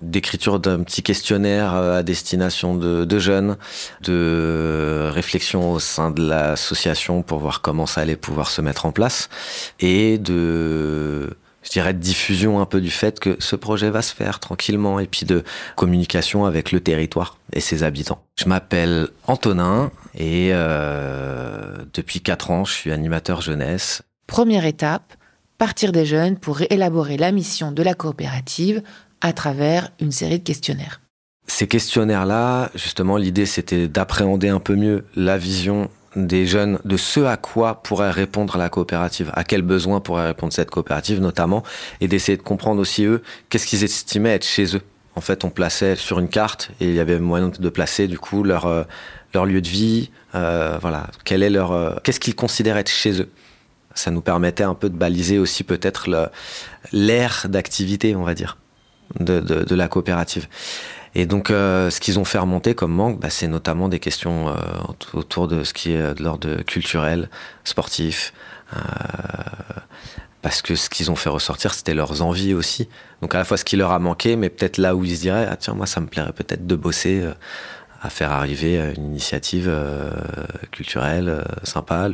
d'écriture 0.00 0.58
d'un 0.58 0.82
petit 0.82 1.02
questionnaire 1.02 1.74
euh, 1.74 1.98
à 1.98 2.02
destination 2.02 2.74
de, 2.74 3.04
de, 3.04 3.18
jeunes, 3.18 3.56
de 4.02 5.08
réflexion 5.12 5.72
au 5.72 5.78
sein 5.78 6.10
de 6.10 6.26
l'association 6.28 7.22
pour 7.22 7.38
voir 7.38 7.62
comment 7.62 7.86
ça 7.86 8.00
allait 8.00 8.16
pouvoir 8.16 8.50
se 8.50 8.60
mettre 8.60 8.84
en 8.84 8.92
place, 8.92 9.28
et 9.80 10.18
de 10.18 11.36
je 11.62 11.70
dirais 11.70 11.94
de 11.94 11.98
diffusion 11.98 12.60
un 12.60 12.66
peu 12.66 12.80
du 12.80 12.90
fait 12.90 13.20
que 13.20 13.36
ce 13.38 13.56
projet 13.56 13.90
va 13.90 14.02
se 14.02 14.14
faire 14.14 14.40
tranquillement 14.40 14.98
et 15.00 15.06
puis 15.06 15.24
de 15.26 15.44
communication 15.76 16.44
avec 16.44 16.72
le 16.72 16.80
territoire 16.80 17.38
et 17.52 17.60
ses 17.60 17.82
habitants. 17.82 18.22
Je 18.38 18.46
m'appelle 18.46 19.08
Antonin 19.26 19.90
et 20.14 20.50
euh, 20.52 21.84
depuis 21.92 22.20
quatre 22.20 22.50
ans 22.50 22.64
je 22.64 22.72
suis 22.72 22.92
animateur 22.92 23.40
jeunesse. 23.40 24.02
Première 24.26 24.66
étape, 24.66 25.14
partir 25.58 25.92
des 25.92 26.06
jeunes 26.06 26.38
pour 26.38 26.60
élaborer 26.70 27.16
la 27.16 27.32
mission 27.32 27.72
de 27.72 27.82
la 27.82 27.94
coopérative 27.94 28.82
à 29.20 29.32
travers 29.32 29.90
une 30.00 30.12
série 30.12 30.38
de 30.38 30.44
questionnaires. 30.44 31.00
Ces 31.46 31.66
questionnaires-là, 31.66 32.70
justement, 32.74 33.16
l'idée 33.16 33.46
c'était 33.46 33.88
d'appréhender 33.88 34.48
un 34.48 34.60
peu 34.60 34.74
mieux 34.74 35.04
la 35.16 35.38
vision 35.38 35.90
des 36.16 36.46
jeunes 36.46 36.78
de 36.84 36.96
ce 36.96 37.20
à 37.20 37.36
quoi 37.36 37.82
pourrait 37.82 38.10
répondre 38.10 38.56
la 38.58 38.68
coopérative, 38.68 39.30
à 39.34 39.44
quels 39.44 39.62
besoins 39.62 40.00
pourrait 40.00 40.26
répondre 40.26 40.52
cette 40.52 40.70
coopérative 40.70 41.20
notamment, 41.20 41.62
et 42.00 42.08
d'essayer 42.08 42.36
de 42.36 42.42
comprendre 42.42 42.80
aussi 42.80 43.04
eux 43.04 43.22
qu'est-ce 43.48 43.66
qu'ils 43.66 43.84
estimaient 43.84 44.34
être 44.34 44.46
chez 44.46 44.76
eux. 44.76 44.82
En 45.14 45.20
fait, 45.20 45.44
on 45.44 45.50
plaçait 45.50 45.96
sur 45.96 46.18
une 46.18 46.28
carte 46.28 46.70
et 46.80 46.86
il 46.86 46.94
y 46.94 47.00
avait 47.00 47.18
moyen 47.18 47.48
de 47.48 47.68
placer 47.68 48.08
du 48.08 48.18
coup 48.18 48.44
leur 48.44 48.66
euh, 48.66 48.84
leur 49.34 49.46
lieu 49.46 49.60
de 49.60 49.68
vie, 49.68 50.10
euh, 50.34 50.78
voilà, 50.80 51.06
quel 51.24 51.42
est 51.42 51.50
leur, 51.50 51.72
euh, 51.72 51.94
qu'est-ce 52.02 52.20
qu'ils 52.20 52.34
considèrent 52.34 52.76
être 52.76 52.90
chez 52.90 53.20
eux. 53.20 53.30
Ça 53.94 54.10
nous 54.10 54.20
permettait 54.20 54.64
un 54.64 54.74
peu 54.74 54.88
de 54.88 54.96
baliser 54.96 55.38
aussi 55.38 55.64
peut-être 55.64 56.08
l'aire 56.92 57.46
d'activité, 57.48 58.16
on 58.16 58.24
va 58.24 58.34
dire, 58.34 58.58
de, 59.20 59.40
de, 59.40 59.64
de 59.64 59.74
la 59.74 59.88
coopérative. 59.88 60.48
Et 61.14 61.26
donc, 61.26 61.50
euh, 61.50 61.90
ce 61.90 62.00
qu'ils 62.00 62.18
ont 62.18 62.24
fait 62.24 62.38
remonter 62.38 62.74
comme 62.74 62.92
manque, 62.92 63.20
bah, 63.20 63.28
c'est 63.30 63.48
notamment 63.48 63.88
des 63.88 63.98
questions 63.98 64.48
euh, 64.48 64.54
autour 65.12 65.46
de 65.46 65.62
ce 65.62 65.74
qui 65.74 65.92
est 65.92 66.14
de 66.14 66.22
l'ordre 66.22 66.62
culturel, 66.62 67.28
sportif. 67.64 68.32
Euh, 68.74 68.78
parce 70.40 70.62
que 70.62 70.74
ce 70.74 70.90
qu'ils 70.90 71.10
ont 71.10 71.14
fait 71.16 71.28
ressortir, 71.28 71.72
c'était 71.74 71.94
leurs 71.94 72.22
envies 72.22 72.54
aussi. 72.54 72.88
Donc, 73.20 73.34
à 73.34 73.38
la 73.38 73.44
fois 73.44 73.56
ce 73.56 73.64
qui 73.64 73.76
leur 73.76 73.92
a 73.92 73.98
manqué, 73.98 74.36
mais 74.36 74.48
peut-être 74.48 74.78
là 74.78 74.96
où 74.96 75.04
ils 75.04 75.16
se 75.16 75.20
diraient, 75.20 75.46
ah 75.48 75.56
tiens, 75.56 75.74
moi, 75.74 75.86
ça 75.86 76.00
me 76.00 76.06
plairait 76.06 76.32
peut-être 76.32 76.66
de 76.66 76.74
bosser 76.74 77.20
euh, 77.20 77.32
à 78.02 78.10
faire 78.10 78.32
arriver 78.32 78.92
une 78.96 79.04
initiative 79.04 79.66
euh, 79.68 80.10
culturelle 80.72 81.44
sympa. 81.62 82.08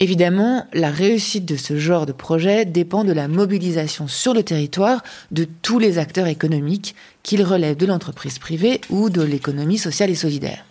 Évidemment, 0.00 0.64
la 0.72 0.90
réussite 0.90 1.44
de 1.44 1.56
ce 1.56 1.76
genre 1.76 2.06
de 2.06 2.12
projet 2.12 2.64
dépend 2.64 3.02
de 3.02 3.12
la 3.12 3.26
mobilisation 3.26 4.06
sur 4.06 4.32
le 4.32 4.44
territoire 4.44 5.02
de 5.32 5.44
tous 5.44 5.80
les 5.80 5.98
acteurs 5.98 6.28
économiques, 6.28 6.94
qu'ils 7.24 7.42
relèvent 7.42 7.76
de 7.76 7.86
l'entreprise 7.86 8.38
privée 8.38 8.80
ou 8.90 9.10
de 9.10 9.22
l'économie 9.22 9.78
sociale 9.78 10.10
et 10.10 10.14
solidaire. 10.14 10.64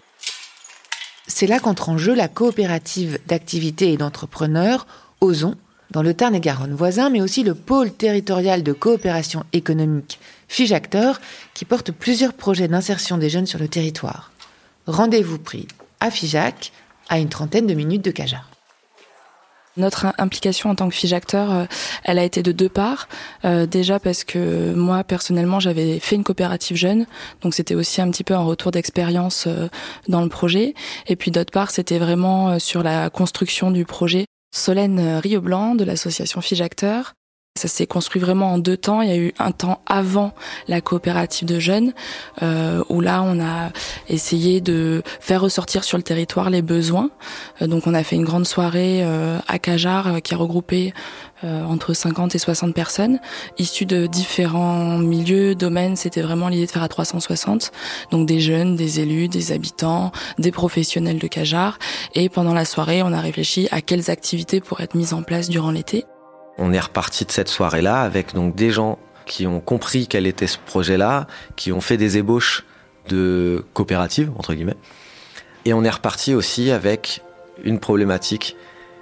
C'est 1.27 1.46
là 1.46 1.60
qu'entre 1.60 1.89
en 1.89 1.98
jeu 1.98 2.15
la 2.15 2.29
coopérative 2.29 3.19
d'activités 3.27 3.91
et 3.91 3.98
d'entrepreneurs 3.98 4.88
Ozon, 5.19 5.55
dans 5.91 6.01
le 6.01 6.13
Tarn-et-Garonne 6.13 6.74
voisin, 6.74 7.10
mais 7.10 7.22
aussi 7.22 7.43
le 7.43 7.53
pôle 7.53 7.91
territorial 7.91 8.63
de 8.63 8.72
coopération 8.72 9.43
économique 9.51 10.19
Fijacteur, 10.48 11.19
qui 11.53 11.65
porte 11.65 11.91
plusieurs 11.91 12.34
projets 12.34 12.69
d'insertion 12.69 13.17
des 13.17 13.29
jeunes 13.29 13.46
sur 13.46 13.60
le 13.60 13.67
territoire. 13.67 14.31
Rendez-vous 14.86 15.38
pris 15.38 15.67
à 16.00 16.12
Figeac, 16.12 16.72
à 17.10 17.19
une 17.19 17.29
trentaine 17.29 17.67
de 17.67 17.74
minutes 17.74 18.05
de 18.05 18.12
Cajar. 18.12 18.50
Notre 19.77 20.07
implication 20.17 20.69
en 20.69 20.75
tant 20.75 20.89
que 20.89 20.96
fige 20.96 21.13
acteur, 21.13 21.53
euh, 21.53 21.65
elle 22.03 22.17
a 22.19 22.24
été 22.24 22.41
de 22.41 22.51
deux 22.51 22.69
parts. 22.69 23.07
Euh, 23.46 23.65
déjà 23.65 24.00
parce 24.00 24.24
que 24.24 24.74
moi 24.74 25.03
personnellement 25.03 25.60
j'avais 25.60 26.00
fait 26.00 26.15
une 26.15 26.24
coopérative 26.24 26.77
jeune, 26.77 27.05
donc 27.41 27.53
c'était 27.53 27.75
aussi 27.75 28.01
un 28.01 28.10
petit 28.10 28.24
peu 28.24 28.34
un 28.34 28.43
retour 28.43 28.72
d'expérience 28.72 29.46
euh, 29.48 29.67
dans 30.07 30.22
le 30.22 30.29
projet. 30.29 30.74
Et 31.07 31.15
puis 31.15 31.31
d'autre 31.31 31.51
part 31.51 31.72
c'était 31.72 32.00
vraiment 32.00 32.60
sur 32.60 32.81
la 32.84 33.10
construction 33.10 33.72
du 33.72 33.86
projet. 33.86 34.25
Solène 34.55 35.17
Rio 35.17 35.41
Blanc 35.41 35.75
de 35.75 35.84
l'association 35.84 36.41
Fige 36.41 36.62
Acteur 36.62 37.13
ça 37.58 37.68
s'est 37.68 37.88
construit 37.88 38.22
vraiment 38.22 38.54
en 38.54 38.58
deux 38.58 38.78
temps. 38.78 39.02
Il 39.02 39.10
y 39.10 39.12
a 39.12 39.18
eu 39.18 39.34
un 39.40 39.52
temps 39.52 39.82
avant 39.86 40.34
la 40.68 40.82
coopérative 40.82 41.48
de 41.48 41.60
jeunes, 41.60 41.94
euh, 42.42 42.84
où 42.90 43.02
là 43.02 43.22
on 43.24 43.40
a 43.40 43.72
essayé 44.08 44.62
de 44.62 45.02
faire 45.20 45.42
ressortir 45.42 45.84
sur 45.84 45.98
le 45.98 46.04
territoire 46.04 46.50
les 46.50 46.62
besoins. 46.62 47.10
Euh, 47.62 47.68
donc 47.68 47.88
on 47.88 47.94
a 47.94 48.04
fait 48.04 48.16
une 48.16 48.26
grande 48.26 48.48
soirée 48.48 49.04
euh, 49.04 49.40
à 49.48 49.60
Cajar 49.60 50.08
euh, 50.08 50.20
qui 50.20 50.34
a 50.34 50.38
regroupé 50.38 50.94
euh, 51.44 51.64
entre 51.64 51.94
50 51.94 52.34
et 52.34 52.40
60 52.40 52.74
personnes, 52.74 53.20
issues 53.60 53.86
de 53.86 54.08
différents 54.08 54.98
milieux, 54.98 55.54
domaines. 55.54 55.96
C'était 55.96 56.22
vraiment 56.22 56.48
l'idée 56.48 56.66
de 56.66 56.72
faire 56.72 56.84
à 56.84 56.88
360. 56.88 57.72
Donc 58.12 58.28
des 58.28 58.40
jeunes, 58.40 58.76
des 58.76 59.02
élus, 59.02 59.28
des 59.28 59.52
habitants, 59.52 60.12
des 60.40 60.52
professionnels 60.52 61.20
de 61.20 61.28
Cajar. 61.28 61.78
Et 62.16 62.30
pendant 62.30 62.54
la 62.54 62.66
soirée, 62.66 63.04
on 63.04 63.14
a 63.14 63.22
réfléchi 63.22 63.68
à 63.72 63.82
quelles 63.82 64.10
activités 64.10 64.62
pourraient 64.62 64.86
être 64.86 64.96
mises 64.96 65.14
en 65.14 65.22
place 65.22 65.50
durant 65.50 65.72
l'été. 65.72 66.06
On 66.58 66.74
est 66.74 66.80
reparti 66.80 67.26
de 67.26 67.32
cette 67.32 67.50
soirée-là 67.50 68.02
avec 68.02 68.34
donc 68.34 68.56
des 68.56 68.72
gens 68.72 68.98
qui 69.26 69.46
ont 69.46 69.60
compris 69.60 70.08
quel 70.08 70.26
était 70.26 70.48
ce 70.48 70.58
projet-là, 70.58 71.28
qui 71.56 71.72
ont 71.72 71.82
fait 71.82 71.98
des 71.98 72.18
ébauches 72.18 72.66
de 73.10 73.64
coopératives, 73.74 74.32
entre 74.38 74.54
guillemets. 74.54 74.78
Et 75.66 75.74
on 75.74 75.84
est 75.84 75.90
reparti 75.90 76.34
aussi 76.34 76.72
avec 76.72 77.22
une 77.64 77.80
problématique, 77.80 78.56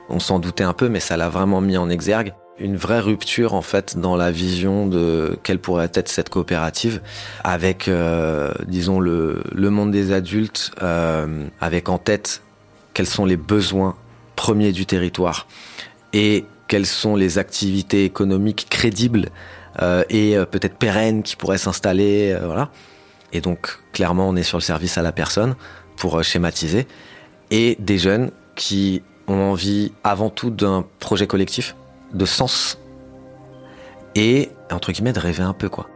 on 0.09 0.19
s'en 0.19 0.39
doutait 0.39 0.63
un 0.63 0.73
peu, 0.73 0.89
mais 0.89 0.99
ça 0.99 1.17
l'a 1.17 1.29
vraiment 1.29 1.61
mis 1.61 1.77
en 1.77 1.89
exergue, 1.89 2.33
une 2.57 2.77
vraie 2.77 2.99
rupture 2.99 3.53
en 3.53 3.61
fait 3.61 3.97
dans 3.97 4.15
la 4.15 4.31
vision 4.31 4.87
de 4.87 5.37
quelle 5.43 5.59
pourrait 5.59 5.91
être 5.93 6.07
cette 6.07 6.29
coopérative, 6.29 7.01
avec, 7.43 7.87
euh, 7.87 8.53
disons, 8.67 8.99
le, 8.99 9.43
le, 9.53 9.69
monde 9.69 9.91
des 9.91 10.11
adultes, 10.11 10.71
euh, 10.81 11.45
avec 11.59 11.89
en 11.89 11.97
tête 11.97 12.41
quels 12.93 13.07
sont 13.07 13.25
les 13.25 13.37
besoins 13.37 13.95
premiers 14.35 14.71
du 14.71 14.85
territoire. 14.85 15.47
Et 16.13 16.45
quelles 16.67 16.85
sont 16.85 17.15
les 17.15 17.37
activités 17.37 18.05
économiques 18.05 18.67
crédibles 18.69 19.29
euh, 19.81 20.03
et 20.09 20.37
euh, 20.37 20.45
peut-être 20.45 20.77
pérennes 20.77 21.23
qui 21.23 21.35
pourraient 21.35 21.57
s'installer, 21.57 22.31
euh, 22.31 22.45
voilà. 22.45 22.69
Et 23.33 23.41
donc 23.41 23.79
clairement, 23.91 24.29
on 24.29 24.35
est 24.35 24.43
sur 24.43 24.57
le 24.57 24.63
service 24.63 24.97
à 24.97 25.01
la 25.01 25.11
personne 25.11 25.55
pour 25.97 26.23
schématiser 26.23 26.87
et 27.51 27.75
des 27.79 27.97
jeunes 27.97 28.31
qui 28.55 29.03
ont 29.27 29.51
envie 29.51 29.91
avant 30.03 30.29
tout 30.29 30.49
d'un 30.49 30.85
projet 30.99 31.27
collectif, 31.27 31.75
de 32.13 32.25
sens 32.25 32.79
et 34.13 34.49
entre 34.71 34.91
guillemets 34.91 35.13
de 35.13 35.19
rêver 35.19 35.43
un 35.43 35.53
peu 35.53 35.67
quoi. 35.67 35.89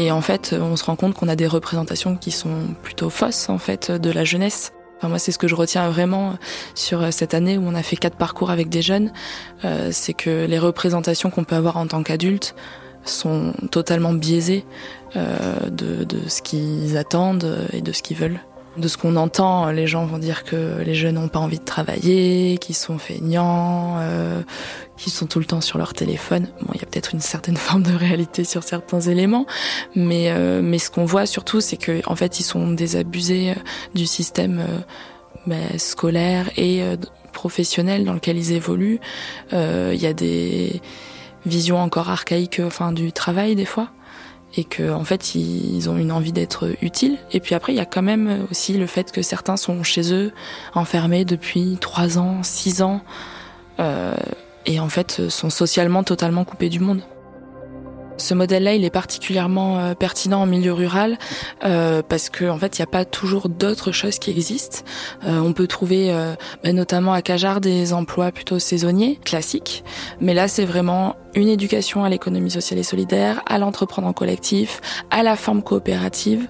Et 0.00 0.10
en 0.10 0.22
fait, 0.22 0.56
on 0.58 0.76
se 0.76 0.84
rend 0.84 0.96
compte 0.96 1.12
qu'on 1.12 1.28
a 1.28 1.36
des 1.36 1.46
représentations 1.46 2.16
qui 2.16 2.30
sont 2.30 2.74
plutôt 2.82 3.10
fausses 3.10 3.50
en 3.50 3.58
fait 3.58 3.90
de 3.90 4.10
la 4.10 4.24
jeunesse. 4.24 4.72
Enfin, 4.96 5.08
moi, 5.08 5.18
c'est 5.18 5.30
ce 5.30 5.36
que 5.36 5.46
je 5.46 5.54
retiens 5.54 5.90
vraiment 5.90 6.36
sur 6.74 7.12
cette 7.12 7.34
année 7.34 7.58
où 7.58 7.64
on 7.66 7.74
a 7.74 7.82
fait 7.82 7.96
quatre 7.96 8.16
parcours 8.16 8.50
avec 8.50 8.70
des 8.70 8.80
jeunes. 8.80 9.12
Euh, 9.66 9.90
c'est 9.92 10.14
que 10.14 10.46
les 10.46 10.58
représentations 10.58 11.28
qu'on 11.28 11.44
peut 11.44 11.54
avoir 11.54 11.76
en 11.76 11.86
tant 11.86 12.02
qu'adulte 12.02 12.54
sont 13.04 13.52
totalement 13.70 14.14
biaisées 14.14 14.64
euh, 15.16 15.68
de, 15.68 16.04
de 16.04 16.30
ce 16.30 16.40
qu'ils 16.40 16.96
attendent 16.96 17.68
et 17.74 17.82
de 17.82 17.92
ce 17.92 18.02
qu'ils 18.02 18.16
veulent. 18.16 18.40
De 18.76 18.86
ce 18.86 18.96
qu'on 18.96 19.16
entend, 19.16 19.70
les 19.70 19.88
gens 19.88 20.06
vont 20.06 20.18
dire 20.18 20.44
que 20.44 20.80
les 20.82 20.94
jeunes 20.94 21.16
n'ont 21.16 21.28
pas 21.28 21.40
envie 21.40 21.58
de 21.58 21.64
travailler, 21.64 22.56
qu'ils 22.58 22.76
sont 22.76 22.98
feignants, 22.98 23.96
euh, 23.98 24.42
qu'ils 24.96 25.12
sont 25.12 25.26
tout 25.26 25.40
le 25.40 25.44
temps 25.44 25.60
sur 25.60 25.76
leur 25.76 25.92
téléphone. 25.92 26.46
Bon, 26.62 26.72
il 26.74 26.80
y 26.80 26.84
a 26.84 26.86
peut-être 26.86 27.12
une 27.12 27.20
certaine 27.20 27.56
forme 27.56 27.82
de 27.82 27.94
réalité 27.94 28.44
sur 28.44 28.62
certains 28.62 29.00
éléments, 29.00 29.46
mais 29.96 30.30
euh, 30.30 30.62
mais 30.62 30.78
ce 30.78 30.90
qu'on 30.90 31.04
voit 31.04 31.26
surtout, 31.26 31.60
c'est 31.60 31.76
que 31.76 32.00
en 32.06 32.14
fait, 32.14 32.38
ils 32.38 32.44
sont 32.44 32.70
désabusés 32.70 33.50
euh, 33.50 33.54
du 33.94 34.06
système 34.06 34.60
euh, 34.60 34.78
bah, 35.46 35.78
scolaire 35.78 36.50
et 36.56 36.82
euh, 36.82 36.96
professionnel 37.32 38.04
dans 38.04 38.12
lequel 38.12 38.38
ils 38.38 38.52
évoluent. 38.52 39.00
Il 39.52 40.00
y 40.00 40.06
a 40.06 40.12
des 40.12 40.80
visions 41.44 41.78
encore 41.78 42.10
archaïques, 42.10 42.60
enfin, 42.64 42.92
du 42.92 43.12
travail 43.12 43.56
des 43.56 43.64
fois. 43.64 43.90
Et 44.56 44.64
que 44.64 44.90
en 44.90 45.04
fait 45.04 45.34
ils 45.34 45.88
ont 45.88 45.96
une 45.96 46.12
envie 46.12 46.32
d'être 46.32 46.70
utiles. 46.82 47.18
Et 47.32 47.40
puis 47.40 47.54
après 47.54 47.72
il 47.72 47.76
y 47.76 47.80
a 47.80 47.86
quand 47.86 48.02
même 48.02 48.46
aussi 48.50 48.76
le 48.76 48.86
fait 48.86 49.12
que 49.12 49.22
certains 49.22 49.56
sont 49.56 49.82
chez 49.82 50.12
eux 50.12 50.32
enfermés 50.74 51.24
depuis 51.24 51.78
trois 51.80 52.18
ans, 52.18 52.42
six 52.42 52.82
ans 52.82 53.02
euh, 53.78 54.14
et 54.66 54.80
en 54.80 54.88
fait 54.88 55.28
sont 55.28 55.50
socialement 55.50 56.02
totalement 56.02 56.44
coupés 56.44 56.68
du 56.68 56.80
monde. 56.80 57.02
Ce 58.20 58.34
modèle-là, 58.34 58.74
il 58.74 58.84
est 58.84 58.90
particulièrement 58.90 59.78
euh, 59.78 59.94
pertinent 59.94 60.42
en 60.42 60.46
milieu 60.46 60.72
rural 60.72 61.18
euh, 61.64 62.02
parce 62.06 62.30
qu'en 62.30 62.50
en 62.50 62.58
fait, 62.58 62.78
il 62.78 62.82
n'y 62.82 62.84
a 62.84 62.90
pas 62.90 63.04
toujours 63.04 63.48
d'autres 63.48 63.92
choses 63.92 64.18
qui 64.18 64.30
existent. 64.30 64.80
Euh, 65.24 65.40
on 65.40 65.52
peut 65.52 65.66
trouver, 65.66 66.12
euh, 66.12 66.34
bah, 66.62 66.72
notamment 66.72 67.12
à 67.12 67.22
Cajar, 67.22 67.60
des 67.60 67.92
emplois 67.92 68.30
plutôt 68.32 68.58
saisonniers, 68.58 69.18
classiques. 69.24 69.84
Mais 70.20 70.34
là, 70.34 70.48
c'est 70.48 70.64
vraiment 70.64 71.16
une 71.34 71.48
éducation 71.48 72.04
à 72.04 72.08
l'économie 72.08 72.50
sociale 72.50 72.78
et 72.78 72.82
solidaire, 72.82 73.42
à 73.46 73.58
l'entreprendre 73.58 74.08
en 74.08 74.12
collectif, 74.12 74.80
à 75.10 75.22
la 75.22 75.36
forme 75.36 75.62
coopérative. 75.62 76.48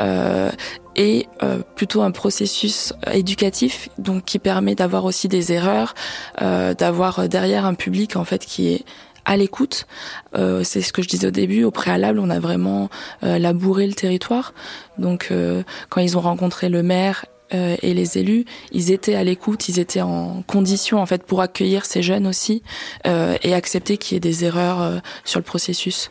Euh, 0.00 0.50
et 0.96 1.28
euh, 1.42 1.62
plutôt 1.76 2.02
un 2.02 2.10
processus 2.10 2.92
éducatif 3.12 3.88
donc 3.98 4.24
qui 4.24 4.38
permet 4.38 4.74
d'avoir 4.74 5.04
aussi 5.04 5.28
des 5.28 5.52
erreurs, 5.52 5.94
euh, 6.42 6.74
d'avoir 6.74 7.28
derrière 7.28 7.64
un 7.64 7.74
public 7.74 8.16
en 8.16 8.24
fait 8.24 8.44
qui 8.44 8.68
est 8.68 8.84
à 9.24 9.36
l'écoute. 9.36 9.86
Euh, 10.34 10.62
c'est 10.64 10.82
ce 10.82 10.92
que 10.92 11.02
je 11.02 11.08
disais 11.08 11.28
au 11.28 11.32
début. 11.32 11.64
Au 11.64 11.70
préalable, 11.70 12.18
on 12.18 12.30
a 12.30 12.40
vraiment 12.40 12.88
euh, 13.22 13.38
labouré 13.38 13.86
le 13.86 13.94
territoire. 13.94 14.54
Donc, 14.98 15.28
euh, 15.30 15.62
quand 15.88 16.00
ils 16.00 16.16
ont 16.16 16.20
rencontré 16.20 16.68
le 16.68 16.82
maire 16.82 17.24
euh, 17.52 17.76
et 17.82 17.94
les 17.94 18.18
élus, 18.18 18.44
ils 18.72 18.92
étaient 18.92 19.16
à 19.16 19.24
l'écoute, 19.24 19.68
ils 19.68 19.80
étaient 19.80 20.02
en 20.02 20.42
condition 20.46 21.00
en 21.00 21.06
fait 21.06 21.24
pour 21.24 21.40
accueillir 21.40 21.84
ces 21.84 22.02
jeunes 22.02 22.26
aussi 22.26 22.62
euh, 23.06 23.36
et 23.42 23.54
accepter 23.54 23.98
qu'il 23.98 24.14
y 24.14 24.16
ait 24.16 24.20
des 24.20 24.44
erreurs 24.44 24.80
euh, 24.80 24.98
sur 25.24 25.40
le 25.40 25.44
processus. 25.44 26.10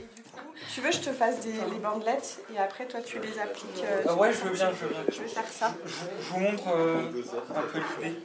Tu 0.73 0.81
veux 0.81 0.89
que 0.89 0.95
je 0.95 1.01
te 1.01 1.11
fasse 1.11 1.41
des, 1.41 1.51
les 1.51 1.79
bandelettes 1.79 2.39
et 2.53 2.59
après 2.59 2.85
toi 2.85 2.99
tu 3.05 3.17
les 3.19 3.39
appliques 3.39 3.83
euh, 3.83 4.15
Ouais, 4.15 4.31
je 4.31 4.47
veux 4.47 4.53
bien, 4.53 4.69
je 4.69 4.85
veux 4.85 4.91
bien. 4.91 5.03
Je 5.11 5.21
vais 5.21 5.27
faire 5.27 5.47
ça. 5.49 5.73
Je, 5.85 5.91
je 5.91 6.33
vous 6.33 6.39
montre 6.39 6.67
euh, 6.75 7.01
un 7.55 7.61
peu 7.73 7.79
l'idée. 8.01 8.17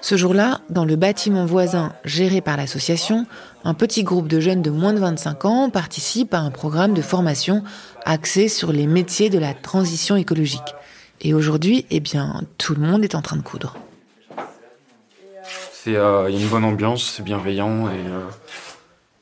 Ce 0.00 0.16
jour-là, 0.16 0.60
dans 0.70 0.84
le 0.84 0.96
bâtiment 0.96 1.46
voisin 1.46 1.92
géré 2.04 2.40
par 2.40 2.56
l'association, 2.56 3.26
un 3.64 3.74
petit 3.74 4.02
groupe 4.02 4.28
de 4.28 4.40
jeunes 4.40 4.62
de 4.62 4.70
moins 4.70 4.92
de 4.92 4.98
25 4.98 5.44
ans 5.44 5.70
participe 5.70 6.34
à 6.34 6.38
un 6.38 6.50
programme 6.50 6.94
de 6.94 7.02
formation 7.02 7.62
axé 8.04 8.48
sur 8.48 8.72
les 8.72 8.86
métiers 8.86 9.30
de 9.30 9.38
la 9.38 9.54
transition 9.54 10.16
écologique. 10.16 10.74
Et 11.20 11.34
aujourd'hui, 11.34 11.86
eh 11.90 12.00
bien, 12.00 12.42
tout 12.58 12.74
le 12.74 12.80
monde 12.80 13.02
est 13.02 13.14
en 13.14 13.22
train 13.22 13.36
de 13.36 13.42
coudre. 13.42 13.76
Il 15.86 15.96
euh, 15.96 16.30
y 16.30 16.36
a 16.36 16.40
une 16.40 16.48
bonne 16.48 16.64
ambiance, 16.64 17.14
c'est 17.16 17.22
bienveillant 17.22 17.88
et, 17.88 17.94
euh, 17.94 18.26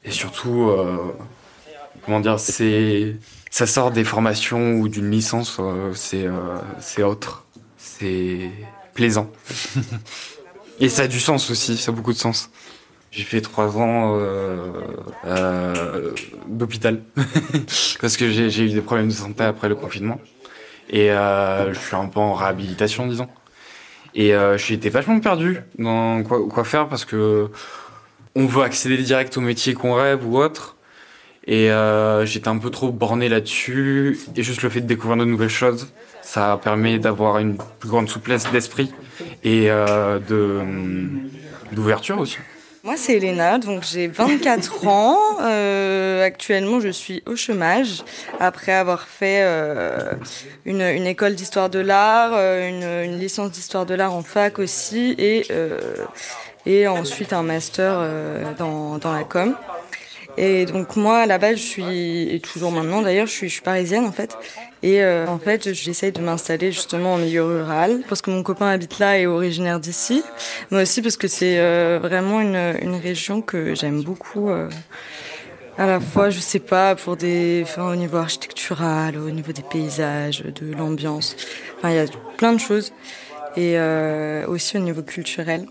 et 0.04 0.11
surtout, 0.11 0.68
euh, 0.68 1.12
comment 2.07 2.21
dire, 2.21 2.41
c'est 2.41 3.17
ça 3.51 3.67
sort 3.67 3.91
des 3.91 4.05
formations 4.05 4.75
ou 4.75 4.89
d'une 4.89 5.11
licence, 5.11 5.59
euh, 5.61 5.93
c'est 5.95 6.27
c'est 6.81 7.03
autre, 7.03 7.45
c'est 7.77 8.51
plaisant. 8.95 9.31
et 10.81 10.89
ça 10.89 11.03
a 11.03 11.07
du 11.09 11.21
sens 11.21 11.51
aussi, 11.51 11.77
ça 11.77 11.93
a 11.93 11.95
beaucoup 11.95 12.13
de 12.13 12.19
sens. 12.19 12.51
J'ai 13.11 13.25
fait 13.25 13.41
trois 13.41 13.77
ans 13.77 14.19
d'hôpital 16.49 17.03
parce 18.01 18.17
que 18.17 18.31
j'ai 18.31 18.65
eu 18.65 18.71
des 18.71 18.81
problèmes 18.81 19.09
de 19.09 19.13
santé 19.13 19.45
après 19.45 19.69
le 19.69 19.75
confinement 19.75 20.21
et 20.91 21.09
je 21.09 21.79
suis 21.79 21.97
un 21.97 22.07
peu 22.07 22.21
en 22.21 22.35
réhabilitation, 22.35 23.07
disons. 23.07 23.29
Et 24.17 24.35
euh, 24.35 24.57
j'étais 24.57 24.89
vachement 24.89 25.21
perdu 25.21 25.61
dans 25.79 26.23
quoi, 26.23 26.41
quoi, 26.49 26.65
faire 26.65 26.89
parce 26.89 27.05
que 27.05 27.51
on 28.35 28.47
veut 28.47 28.63
accéder 28.63 28.97
direct 28.97 29.37
au 29.37 29.43
métier 29.43 29.75
qu'on 29.75 29.95
rêve 29.95 30.27
ou 30.27 30.39
autre. 30.39 30.75
Et 31.47 31.71
euh, 31.71 32.26
j'étais 32.26 32.49
un 32.49 32.59
peu 32.59 32.71
trop 32.71 32.91
borné 32.91 33.29
là-dessus. 33.29 34.19
Et 34.37 34.43
juste 34.43 34.62
le 34.62 34.69
fait 34.69 34.81
de 34.81 34.87
découvrir 34.87 35.17
de 35.19 35.25
nouvelles 35.25 35.49
choses, 35.49 35.88
ça 36.23 36.59
permet 36.62 36.99
d'avoir 36.99 37.38
une 37.38 37.57
plus 37.79 37.88
grande 37.88 38.09
souplesse 38.09 38.50
d'esprit 38.50 38.93
et 39.45 39.71
euh, 39.71 40.19
de 40.19 40.61
d'ouverture 41.73 42.19
aussi. 42.19 42.39
Moi, 42.87 42.95
c'est 42.97 43.15
Elena, 43.15 43.59
donc 43.59 43.82
j'ai 43.82 44.06
24 44.06 44.87
ans. 44.87 45.19
Euh, 45.41 46.25
actuellement, 46.25 46.78
je 46.78 46.91
suis 46.91 47.21
au 47.26 47.35
chômage 47.35 48.04
après 48.39 48.71
avoir 48.71 49.09
fait 49.09 49.41
euh, 49.43 50.13
une, 50.65 50.82
une, 50.82 51.04
école 51.04 51.35
d'histoire 51.35 51.69
de 51.69 51.80
l'art, 51.80 52.35
une, 52.35 52.85
une, 52.85 53.19
licence 53.19 53.50
d'histoire 53.50 53.87
de 53.87 53.95
l'art 53.97 54.15
en 54.15 54.23
fac 54.23 54.61
aussi, 54.61 55.17
et, 55.19 55.47
euh, 55.50 55.80
et 56.65 56.87
ensuite 56.87 57.32
un 57.32 57.43
master 57.43 58.09
dans, 58.56 58.99
dans 58.99 59.13
la 59.13 59.25
com. 59.25 59.56
Et 60.39 60.67
donc 60.67 60.97
moi, 60.97 61.19
à 61.19 61.27
la 61.27 61.39
base, 61.39 61.57
je 61.57 61.63
suis, 61.63 62.35
et 62.35 62.41
toujours 62.41 62.71
maintenant 62.71 63.03
d'ailleurs, 63.03 63.27
je 63.27 63.33
suis, 63.33 63.49
je 63.49 63.55
suis 63.55 63.63
parisienne 63.63 64.05
en 64.05 64.13
fait. 64.13 64.37
Et 64.83 65.03
euh, 65.03 65.27
en 65.27 65.39
fait, 65.39 65.73
j'essaye 65.73 66.13
de 66.13 66.21
m'installer 66.21 66.73
justement 66.73 67.15
en 67.15 67.19
milieu 67.19 67.45
rural, 67.45 68.03
parce 68.09 68.23
que 68.23 68.31
mon 68.31 68.43
copain 68.43 68.69
habite 68.69 68.99
là 68.99 69.19
et 69.19 69.23
est 69.23 69.27
originaire 69.27 69.81
d'ici. 69.81 70.23
Mais 70.71 70.83
aussi 70.83 71.03
parce 71.03 71.17
que 71.17 71.29
c'est 71.29 71.59
euh, 71.59 71.99
vraiment 72.01 72.41
une, 72.41 72.77
une 72.83 72.97
région 72.97 73.41
que 73.41 73.75
j'aime 73.75 74.03
beaucoup. 74.03 74.51
Euh, 74.51 74.69
à 75.79 75.87
la 75.87 76.01
fois, 76.01 76.31
je 76.31 76.41
sais 76.41 76.59
pas, 76.59 76.95
pour 76.95 77.17
des, 77.17 77.61
enfin, 77.63 77.91
au 77.91 77.97
niveau 77.97 78.17
architectural, 78.17 79.19
au 79.19 79.31
niveau 79.31 79.53
des 79.53 79.63
paysages, 79.63 80.43
de 80.43 80.73
l'ambiance. 80.73 81.37
Enfin, 81.77 81.91
il 81.91 81.97
y 81.97 81.99
a 81.99 82.07
plein 82.37 82.53
de 82.53 82.61
choses. 82.61 82.93
Et 83.57 83.75
euh, 83.77 84.47
aussi 84.47 84.77
au 84.77 84.81
niveau 84.81 85.03
culturel. 85.03 85.67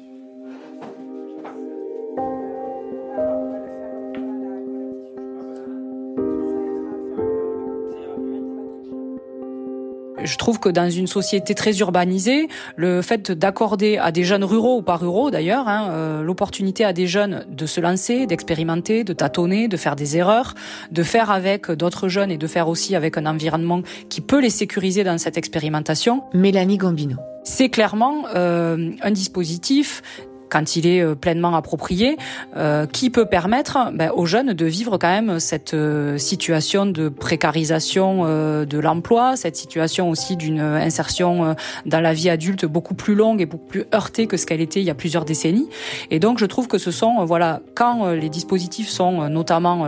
Je 10.26 10.38
trouve 10.38 10.60
que 10.60 10.70
dans 10.70 10.90
une 10.90 11.08
société 11.08 11.56
très 11.56 11.78
urbanisée, 11.80 12.48
le 12.76 13.02
fait 13.02 13.32
d'accorder 13.32 13.98
à 13.98 14.12
des 14.12 14.24
jeunes 14.24 14.44
ruraux 14.44 14.78
ou 14.78 14.82
pas 14.82 14.96
ruraux 14.96 15.32
d'ailleurs, 15.32 15.68
hein, 15.68 15.90
euh, 15.92 16.24
l'opportunité 16.24 16.86
à 16.86 16.94
des 16.94 17.08
jeunes 17.08 17.46
de 17.50 17.66
se 17.66 17.82
lancer, 17.82 18.26
d'expérimenter, 18.26 19.04
de 19.04 19.14
tâtonner, 19.14 19.68
de 19.68 19.78
faire 19.78 19.96
des 19.96 20.18
erreurs, 20.18 20.54
de 20.92 21.04
faire 21.04 21.32
avec 21.32 21.72
d'autres 21.72 22.08
jeunes 22.08 22.32
et 22.32 22.38
de 22.38 22.48
faire 22.48 22.68
aussi 22.68 22.96
avec 22.96 23.18
un 23.18 23.26
environnement 23.26 23.82
qui 24.10 24.22
peut 24.22 24.42
les 24.42 24.50
sécuriser 24.50 25.04
dans 25.04 25.18
cette 25.18 25.38
expérimentation. 25.38 26.24
Mélanie 26.34 26.78
Gambino. 26.78 27.18
C'est 27.44 27.70
clairement 27.70 28.26
euh, 28.36 28.92
un 29.02 29.12
dispositif 29.12 30.02
quand 30.50 30.76
il 30.76 30.88
est 30.88 31.02
euh, 31.02 31.16
pleinement 31.16 31.56
approprié, 31.56 32.18
euh, 32.56 32.86
qui 32.86 33.10
peut 33.10 33.26
permettre 33.26 33.92
ben, 33.94 34.12
aux 34.16 34.26
jeunes 34.26 34.54
de 34.54 34.66
vivre 34.66 34.98
quand 34.98 35.10
même 35.10 35.40
cette 35.40 35.74
euh, 35.74 36.18
situation 36.18 36.86
de 36.86 37.10
précarisation 37.10 38.24
euh, 38.26 38.66
de 38.66 38.80
l'emploi, 38.80 39.36
cette 39.36 39.56
situation 39.56 40.10
aussi 40.10 40.36
d'une 40.36 40.60
insertion 40.60 41.46
euh, 41.46 41.54
dans 41.86 42.00
la 42.00 42.14
vie 42.14 42.30
adulte 42.30 42.66
beaucoup 42.66 42.94
plus 42.94 43.16
longue 43.16 43.42
et 43.42 43.46
beaucoup 43.46 43.68
plus 43.68 43.86
heurtée 43.94 44.28
que 44.28 44.38
ce 44.38 44.46
qu'elle 44.46 44.62
était 44.62 44.80
il 44.80 44.86
y 44.86 44.90
a 44.90 44.96
plusieurs 44.96 45.26
décennies. 45.26 45.68
Et 46.12 46.20
donc 46.20 46.40
je 46.40 46.46
trouve 46.46 46.68
que 46.68 46.78
ce 46.78 46.92
sont, 46.92 47.22
euh, 47.22 47.26
voilà, 47.26 47.62
quand 47.76 48.10
les 48.12 48.30
dispositifs 48.30 48.90
sont 48.90 49.30
notamment 49.30 49.88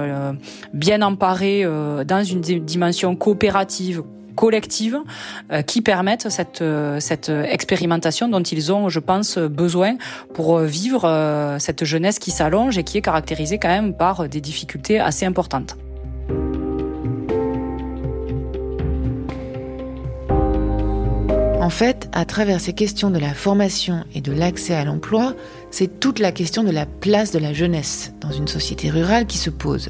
bien 0.74 1.02
emparés 1.02 1.64
dans 2.06 2.24
une 2.24 2.42
dimension 2.42 3.16
coopérative, 3.16 4.04
collectives 4.38 5.00
euh, 5.52 5.62
qui 5.62 5.82
permettent 5.82 6.30
cette, 6.30 6.62
euh, 6.62 7.02
cette 7.02 7.30
expérimentation 7.30 8.30
dont 8.30 8.42
ils 8.42 8.72
ont, 8.72 8.88
je 8.88 9.00
pense, 9.00 9.38
besoin 9.38 9.98
pour 10.34 10.60
vivre 10.60 11.04
euh, 11.04 11.60
cette 11.60 11.84
jeunesse 11.84 12.20
qui 12.20 12.32
s'allonge 12.32 12.78
et 12.78 12.84
qui 12.84 12.98
est 12.98 13.02
caractérisée 13.02 13.58
quand 13.58 13.68
même 13.68 13.98
par 13.98 14.30
des 14.30 14.40
difficultés 14.40 15.00
assez 15.00 15.26
importantes. 15.26 15.76
En 21.60 21.70
fait, 21.70 22.08
à 22.14 22.24
travers 22.24 22.62
ces 22.62 22.72
questions 22.72 23.10
de 23.10 23.20
la 23.20 23.34
formation 23.34 24.06
et 24.16 24.22
de 24.22 24.32
l'accès 24.32 24.74
à 24.74 24.86
l'emploi, 24.86 25.34
c'est 25.70 26.00
toute 26.00 26.20
la 26.20 26.32
question 26.32 26.64
de 26.64 26.72
la 26.72 26.86
place 26.86 27.32
de 27.32 27.40
la 27.40 27.52
jeunesse 27.52 28.14
dans 28.22 28.32
une 28.32 28.48
société 28.48 28.90
rurale 28.90 29.26
qui 29.26 29.38
se 29.38 29.50
pose. 29.50 29.90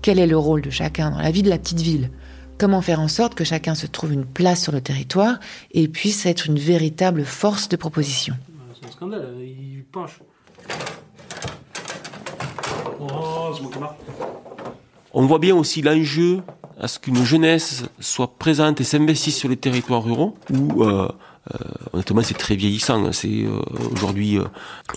Quel 0.00 0.18
est 0.18 0.26
le 0.26 0.38
rôle 0.38 0.62
de 0.62 0.70
chacun 0.70 1.10
dans 1.10 1.20
la 1.20 1.30
vie 1.30 1.42
de 1.42 1.50
la 1.50 1.58
petite 1.58 1.82
ville? 1.82 2.10
Comment 2.58 2.82
faire 2.82 3.00
en 3.00 3.08
sorte 3.08 3.34
que 3.34 3.44
chacun 3.44 3.74
se 3.74 3.86
trouve 3.86 4.12
une 4.12 4.24
place 4.24 4.62
sur 4.62 4.72
le 4.72 4.80
territoire 4.80 5.38
et 5.72 5.88
puisse 5.88 6.24
être 6.24 6.46
une 6.46 6.58
véritable 6.58 7.24
force 7.24 7.68
de 7.68 7.76
proposition? 7.76 8.34
C'est 8.80 8.86
un 8.86 8.90
scandale, 8.92 9.34
il 9.40 9.84
penche. 9.90 10.20
Oh. 13.00 13.50
On 15.12 15.26
voit 15.26 15.38
bien 15.38 15.54
aussi 15.56 15.82
l'enjeu 15.82 16.42
à 16.80 16.88
ce 16.88 16.98
qu'une 16.98 17.24
jeunesse 17.24 17.84
soit 18.00 18.36
présente 18.38 18.80
et 18.80 18.84
s'investisse 18.84 19.36
sur 19.36 19.48
les 19.48 19.56
territoires 19.56 20.02
ruraux 20.02 20.36
où 20.52 20.84
euh, 20.84 21.08
euh, 21.54 21.58
honnêtement 21.92 22.22
c'est 22.22 22.38
très 22.38 22.56
vieillissant. 22.56 23.12
C'est 23.12 23.44
euh, 23.44 23.60
aujourd'hui 23.92 24.38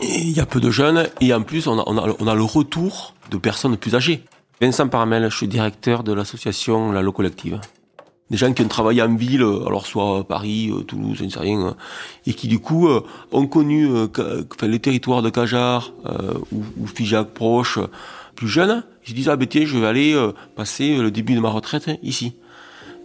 il 0.02 0.32
y 0.32 0.40
a 0.40 0.46
peu 0.46 0.60
de 0.60 0.70
jeunes 0.70 1.08
et 1.22 1.34
en 1.34 1.42
plus 1.42 1.68
on 1.68 1.80
a, 1.80 1.84
on 1.88 1.98
a, 1.98 2.16
on 2.20 2.28
a 2.28 2.36
le 2.36 2.44
retour 2.44 3.16
de 3.32 3.38
personnes 3.38 3.78
plus 3.78 3.96
âgées. 3.96 4.24
Vincent 4.60 4.88
Paramel, 4.88 5.30
je 5.30 5.38
suis 5.38 5.48
directeur 5.48 6.04
de 6.04 6.14
l'association 6.14 6.92
La 6.92 7.04
Lo 7.04 7.12
Collective. 7.12 7.60
des 8.32 8.38
gens 8.38 8.52
qui 8.54 8.64
ont 8.64 8.68
travaillé 8.68 9.04
en 9.04 9.16
ville, 9.16 9.44
alors 9.44 9.86
soit 9.86 10.28
Paris, 10.28 10.72
Toulouse, 10.88 11.18
je 11.20 11.26
ne 11.26 11.30
sais 11.30 11.40
rien, 11.40 11.76
et 12.26 12.34
qui 12.34 12.48
du 12.48 12.60
coup 12.60 12.90
ont 13.32 13.48
connu 13.48 13.88
enfin, 13.88 14.68
les 14.68 14.80
territoires 14.80 15.22
de 15.22 15.30
Cajar 15.30 15.94
ou, 16.52 16.64
ou 16.80 16.88
Figeac 16.88 17.30
proche, 17.30 17.80
plus 18.36 18.48
jeunes, 18.48 18.84
ils 19.06 19.10
se 19.10 19.14
disent 19.14 19.30
ah 19.30 19.36
ben 19.36 19.48
tiens 19.48 19.66
je 19.66 19.78
vais 19.78 19.88
aller 19.88 20.32
passer 20.56 20.98
le 20.98 21.12
début 21.12 21.36
de 21.36 21.40
ma 21.40 21.50
retraite 21.50 21.90
ici. 22.02 22.34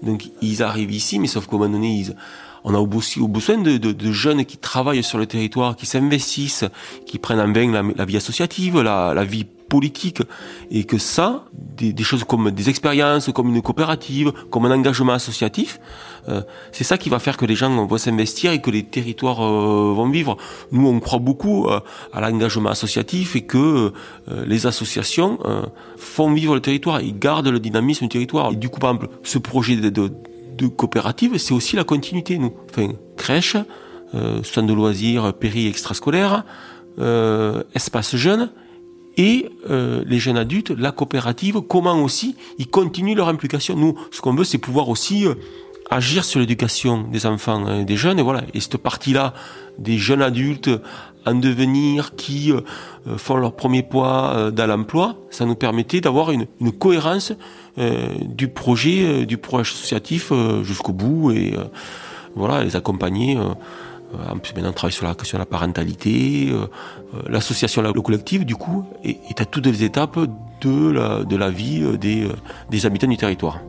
Donc 0.03 0.31
ils 0.41 0.63
arrivent 0.63 0.91
ici, 0.91 1.19
mais 1.19 1.29
sauf 1.29 1.47
qu'à 1.47 1.57
un 1.57 1.59
moment 1.59 1.73
donné 1.73 1.95
ils 1.95 2.17
on 2.65 2.75
a 2.75 2.79
aussi 2.79 3.21
besoin 3.21 3.59
de, 3.59 4.13
jeunes 4.13 4.45
qui 4.45 4.57
travaillent 4.57 5.03
sur 5.03 5.19
le 5.19 5.27
territoire, 5.27 5.77
qui 5.77 5.87
s'investissent, 5.87 6.65
qui 7.07 7.19
prennent 7.19 7.41
en 7.41 7.49
main 7.49 7.93
la, 7.97 8.05
vie 8.05 8.17
associative, 8.17 8.81
la, 8.81 9.25
vie 9.25 9.45
politique, 9.45 10.23
et 10.71 10.85
que 10.85 10.99
ça, 10.99 11.45
des, 11.53 11.95
choses 12.03 12.25
comme 12.25 12.51
des 12.51 12.69
expériences, 12.69 13.31
comme 13.33 13.55
une 13.55 13.63
coopérative, 13.63 14.33
comme 14.51 14.67
un 14.67 14.71
engagement 14.71 15.15
associatif, 15.15 15.81
euh, 16.29 16.43
c'est 16.71 16.85
ça 16.85 16.99
qui 16.99 17.09
va 17.09 17.19
faire 17.19 17.37
que 17.37 17.47
les 17.47 17.57
gens 17.57 17.85
vont 17.87 17.99
s'investir 17.99 18.53
et 18.53 18.61
que 18.61 18.71
les 18.71 18.85
territoires 18.85 19.43
euh, 19.43 19.93
vont 19.95 20.09
vivre. 20.09 20.37
Nous, 20.71 20.87
on 20.87 21.01
croit 21.01 21.19
beaucoup 21.19 21.67
euh, 21.67 21.81
à 22.13 22.21
l'engagement 22.21 22.71
associatif 22.71 23.35
et 23.35 23.43
que 23.43 23.93
euh, 24.31 24.45
les 24.47 24.67
associations 24.67 25.39
font 25.97 26.33
vivre 26.33 26.55
le 26.55 26.61
territoire, 26.61 27.01
ils 27.01 27.19
gardent 27.19 27.49
le 27.49 27.59
dynamisme 27.59 28.05
du 28.05 28.09
territoire. 28.09 28.53
Et 28.53 28.57
du 28.57 28.69
coup, 28.69 28.79
par 28.79 28.91
exemple, 28.91 29.09
ce 29.25 29.39
projet 29.39 29.77
de 29.77 30.13
coopérative, 30.71 31.39
c'est 31.39 31.55
aussi 31.55 31.77
la 31.77 31.85
continuité, 31.85 32.39
nous. 32.39 32.53
Enfin, 32.71 32.89
crèche, 33.17 33.57
euh, 34.15 34.43
centre 34.43 34.67
de 34.67 34.75
loisirs, 34.75 35.33
péri 35.35 35.67
extrascolaire, 35.67 36.45
euh, 36.99 37.63
espace 37.75 38.17
jeune, 38.17 38.51
et 39.17 39.49
euh, 39.71 40.05
les 40.07 40.19
jeunes 40.19 40.37
adultes, 40.37 40.71
la 40.71 40.93
coopérative, 40.93 41.63
comment 41.63 41.99
aussi 42.03 42.37
ils 42.59 42.69
continuent 42.69 43.17
leur 43.17 43.29
implication. 43.29 43.75
Nous, 43.77 43.97
ce 44.11 44.21
qu'on 44.21 44.35
veut, 44.35 44.45
c'est 44.45 44.59
pouvoir 44.59 44.91
aussi 44.91 45.27
euh, 45.27 45.35
agir 45.91 46.23
sur 46.23 46.39
l'éducation 46.39 47.09
des 47.11 47.25
enfants 47.25 47.67
et 47.81 47.87
des 47.87 47.97
jeunes, 47.97 48.19
et 48.19 48.23
voilà. 48.23 48.43
Et 48.53 48.61
cette 48.61 48.77
partie-là 48.77 49.33
des 49.79 49.97
jeunes 49.97 50.21
adultes 50.21 50.69
en 51.25 51.35
devenir 51.35 52.15
qui 52.15 52.53
font 53.17 53.37
leur 53.37 53.55
premier 53.55 53.83
poids 53.83 54.51
dans 54.51 54.67
l'emploi, 54.67 55.17
ça 55.31 55.47
nous 55.47 55.55
permettait 55.55 56.01
d'avoir 56.01 56.31
une, 56.31 56.47
cohérence 56.79 57.33
du 57.77 58.49
projet, 58.49 59.03
euh, 59.05 59.27
du 59.27 59.39
projet 59.39 59.71
associatif 59.71 60.31
euh, 60.31 60.63
jusqu'au 60.63 60.93
bout 60.93 61.33
et 61.33 61.55
voilà, 62.35 62.65
les 62.65 62.77
accompagner. 62.77 63.39
en 63.39 64.39
plus, 64.39 64.55
maintenant, 64.55 64.71
on 64.71 64.73
travaille 64.73 64.93
sur 64.93 65.07
la 65.07 65.15
question 65.15 65.37
de 65.37 65.43
la 65.43 65.47
parentalité, 65.47 66.51
l'association, 67.29 67.83
le 67.83 68.01
collectif, 68.01 68.47
du 68.47 68.57
coup, 68.57 68.87
est, 69.05 69.19
est, 69.29 69.41
à 69.41 69.45
toutes 69.45 69.67
les 69.67 69.85
étapes 69.85 70.19
de 70.63 70.91
la, 70.91 71.25
de 71.25 71.37
la 71.37 71.51
vie 71.51 71.99
des, 71.99 72.27
des 72.71 72.87
habitants 72.87 73.07
du 73.07 73.19
territoire. 73.19 73.61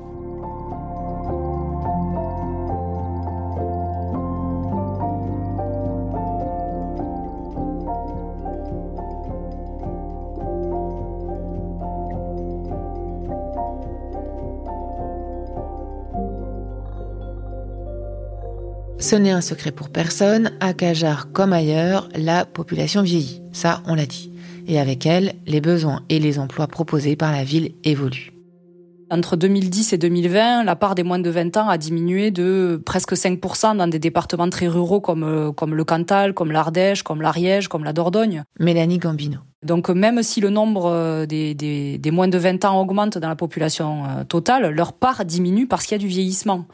Ce 19.14 19.18
n'est 19.20 19.30
un 19.30 19.42
secret 19.42 19.72
pour 19.72 19.90
personne, 19.90 20.54
à 20.60 20.74
Cajar 20.74 21.32
comme 21.32 21.54
ailleurs, 21.54 22.10
la 22.16 22.46
population 22.46 23.04
vieillit. 23.04 23.44
Ça, 23.52 23.84
on 23.86 23.94
l'a 23.94 24.08
dit. 24.08 24.32
Et 24.68 24.80
avec 24.80 25.06
elle, 25.06 25.36
les 25.46 25.62
besoins 25.62 26.02
et 26.10 26.18
les 26.18 26.40
emplois 26.40 26.66
proposés 26.66 27.16
par 27.16 27.32
la 27.32 27.44
ville 27.44 27.76
évoluent. 27.84 28.34
Entre 29.12 29.36
2010 29.36 29.94
et 29.94 30.00
2020, 30.00 30.64
la 30.64 30.76
part 30.76 30.96
des 30.96 31.04
moins 31.04 31.20
de 31.20 31.30
20 31.30 31.58
ans 31.58 31.70
a 31.70 31.78
diminué 31.78 32.32
de 32.32 32.82
presque 32.84 33.14
5% 33.14 33.78
dans 33.78 33.86
des 33.86 34.00
départements 34.00 34.50
très 34.50 34.68
ruraux 34.68 35.00
comme, 35.00 35.54
comme 35.56 35.76
le 35.76 35.84
Cantal, 35.84 36.34
comme 36.34 36.52
l'Ardèche, 36.52 37.04
comme 37.04 37.22
l'Ariège, 37.22 37.68
comme 37.68 37.84
la 37.84 37.94
Dordogne. 37.94 38.46
Mélanie 38.60 38.98
Gambino. 38.98 39.38
Donc 39.62 39.90
même 39.90 40.24
si 40.24 40.42
le 40.42 40.50
nombre 40.50 41.28
des, 41.28 41.54
des, 41.54 42.00
des 42.00 42.12
moins 42.12 42.30
de 42.30 42.40
20 42.40 42.66
ans 42.66 42.82
augmente 42.82 43.20
dans 43.20 43.30
la 43.30 43.36
population 43.36 44.06
totale, 44.28 44.72
leur 44.72 44.94
part 44.94 45.24
diminue 45.24 45.68
parce 45.68 45.86
qu'il 45.86 45.92
y 45.92 46.02
a 46.02 46.04
du 46.04 46.08
vieillissement 46.08 46.66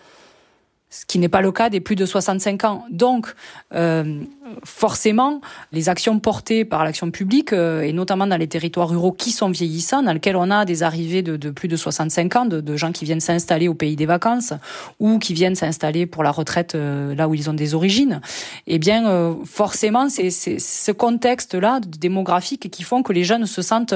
ce 0.89 1.05
qui 1.05 1.19
n'est 1.19 1.29
pas 1.29 1.41
le 1.41 1.51
cas 1.51 1.69
des 1.69 1.79
plus 1.79 1.95
de 1.95 2.05
65 2.05 2.63
ans. 2.63 2.85
Donc, 2.89 3.33
euh, 3.73 4.23
forcément, 4.63 5.39
les 5.71 5.87
actions 5.87 6.19
portées 6.19 6.65
par 6.65 6.83
l'action 6.83 7.11
publique, 7.11 7.53
euh, 7.53 7.81
et 7.81 7.93
notamment 7.93 8.25
dans 8.25 8.37
les 8.37 8.47
territoires 8.47 8.89
ruraux 8.89 9.11
qui 9.11 9.31
sont 9.31 9.49
vieillissants, 9.49 10.01
dans 10.01 10.13
lesquels 10.13 10.35
on 10.35 10.49
a 10.49 10.65
des 10.65 10.81
arrivées 10.81 11.21
de, 11.21 11.49
plus 11.51 11.67
de 11.67 11.75
65 11.75 12.35
ans, 12.35 12.45
de, 12.45 12.75
gens 12.75 12.91
qui 12.91 13.05
viennent 13.05 13.19
s'installer 13.19 13.67
au 13.67 13.73
pays 13.75 13.95
des 13.95 14.05
vacances 14.05 14.53
ou 14.99 15.19
qui 15.19 15.33
viennent 15.33 15.55
s'installer 15.55 16.05
pour 16.05 16.23
la 16.23 16.31
retraite 16.31 16.75
euh, 16.75 17.13
là 17.13 17.27
où 17.27 17.35
ils 17.35 17.49
ont 17.49 17.53
des 17.53 17.75
origines, 17.75 18.21
eh 18.67 18.79
bien, 18.79 19.07
euh, 19.07 19.33
forcément, 19.45 20.09
c'est 20.09 20.29
ce 20.29 20.91
contexte-là 20.91 21.81
démographique 21.81 22.69
qui 22.71 22.83
font 22.83 23.03
que 23.03 23.13
les 23.13 23.23
jeunes 23.23 23.45
se 23.45 23.61
sentent 23.61 23.95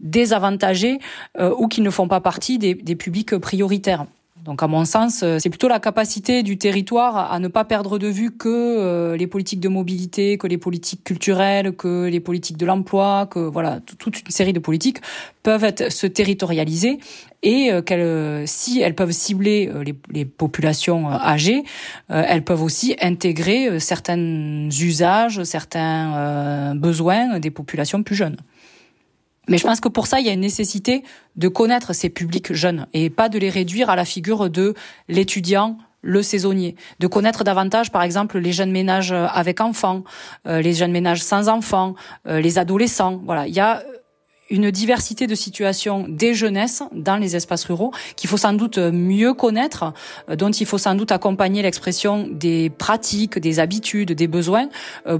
désavantagés 0.00 0.98
ou 1.38 1.68
qu'ils 1.68 1.84
ne 1.84 1.90
font 1.90 2.08
pas 2.08 2.20
partie 2.20 2.58
des, 2.58 2.74
des 2.74 2.96
publics 2.96 3.36
prioritaires. 3.38 4.06
Donc 4.44 4.62
à 4.62 4.66
mon 4.66 4.84
sens, 4.84 5.24
c'est 5.38 5.48
plutôt 5.48 5.68
la 5.68 5.80
capacité 5.80 6.42
du 6.42 6.58
territoire 6.58 7.32
à 7.32 7.38
ne 7.38 7.48
pas 7.48 7.64
perdre 7.64 7.98
de 7.98 8.08
vue 8.08 8.30
que 8.30 9.14
les 9.14 9.26
politiques 9.26 9.60
de 9.60 9.68
mobilité, 9.68 10.36
que 10.36 10.46
les 10.46 10.58
politiques 10.58 11.02
culturelles, 11.02 11.74
que 11.74 12.06
les 12.08 12.20
politiques 12.20 12.58
de 12.58 12.66
l'emploi, 12.66 13.26
que 13.30 13.38
voilà, 13.38 13.80
toute 13.98 14.20
une 14.20 14.30
série 14.30 14.52
de 14.52 14.58
politiques 14.58 14.98
peuvent 15.42 15.64
être, 15.64 15.90
se 15.90 16.06
territorialiser 16.06 16.98
et 17.42 17.70
qu'elles, 17.86 18.46
si 18.46 18.80
elles 18.80 18.94
peuvent 18.94 19.12
cibler 19.12 19.70
les, 19.82 19.94
les 20.10 20.24
populations 20.26 21.10
âgées, 21.10 21.64
elles 22.08 22.44
peuvent 22.44 22.62
aussi 22.62 22.96
intégrer 23.00 23.80
certains 23.80 24.68
usages, 24.68 25.42
certains 25.44 26.74
besoins 26.74 27.38
des 27.38 27.50
populations 27.50 28.02
plus 28.02 28.14
jeunes. 28.14 28.36
Mais 29.48 29.58
je 29.58 29.66
pense 29.66 29.80
que 29.80 29.88
pour 29.88 30.06
ça, 30.06 30.20
il 30.20 30.26
y 30.26 30.30
a 30.30 30.32
une 30.32 30.40
nécessité 30.40 31.02
de 31.36 31.48
connaître 31.48 31.92
ces 31.92 32.08
publics 32.08 32.52
jeunes 32.52 32.86
et 32.92 33.10
pas 33.10 33.28
de 33.28 33.38
les 33.38 33.50
réduire 33.50 33.90
à 33.90 33.96
la 33.96 34.04
figure 34.04 34.50
de 34.50 34.74
l'étudiant, 35.08 35.78
le 36.02 36.22
saisonnier, 36.22 36.76
de 37.00 37.06
connaître 37.06 37.44
davantage, 37.44 37.90
par 37.90 38.02
exemple, 38.02 38.38
les 38.38 38.52
jeunes 38.52 38.70
ménages 38.70 39.12
avec 39.12 39.60
enfants, 39.60 40.04
euh, 40.46 40.60
les 40.60 40.74
jeunes 40.74 40.92
ménages 40.92 41.22
sans 41.22 41.48
enfants, 41.48 41.94
euh, 42.26 42.40
les 42.40 42.58
adolescents. 42.58 43.22
Voilà, 43.24 43.46
il 43.46 43.54
y 43.54 43.60
a 43.60 43.82
une 44.50 44.70
diversité 44.70 45.26
de 45.26 45.34
situations 45.34 46.06
des 46.08 46.34
jeunesses 46.34 46.82
dans 46.92 47.16
les 47.16 47.36
espaces 47.36 47.64
ruraux 47.64 47.92
qu'il 48.16 48.28
faut 48.28 48.36
sans 48.36 48.52
doute 48.52 48.78
mieux 48.78 49.34
connaître, 49.34 49.92
dont 50.28 50.50
il 50.50 50.66
faut 50.66 50.78
sans 50.78 50.94
doute 50.94 51.12
accompagner 51.12 51.62
l'expression 51.62 52.28
des 52.30 52.70
pratiques, 52.70 53.38
des 53.38 53.58
habitudes, 53.58 54.12
des 54.12 54.26
besoins, 54.28 54.68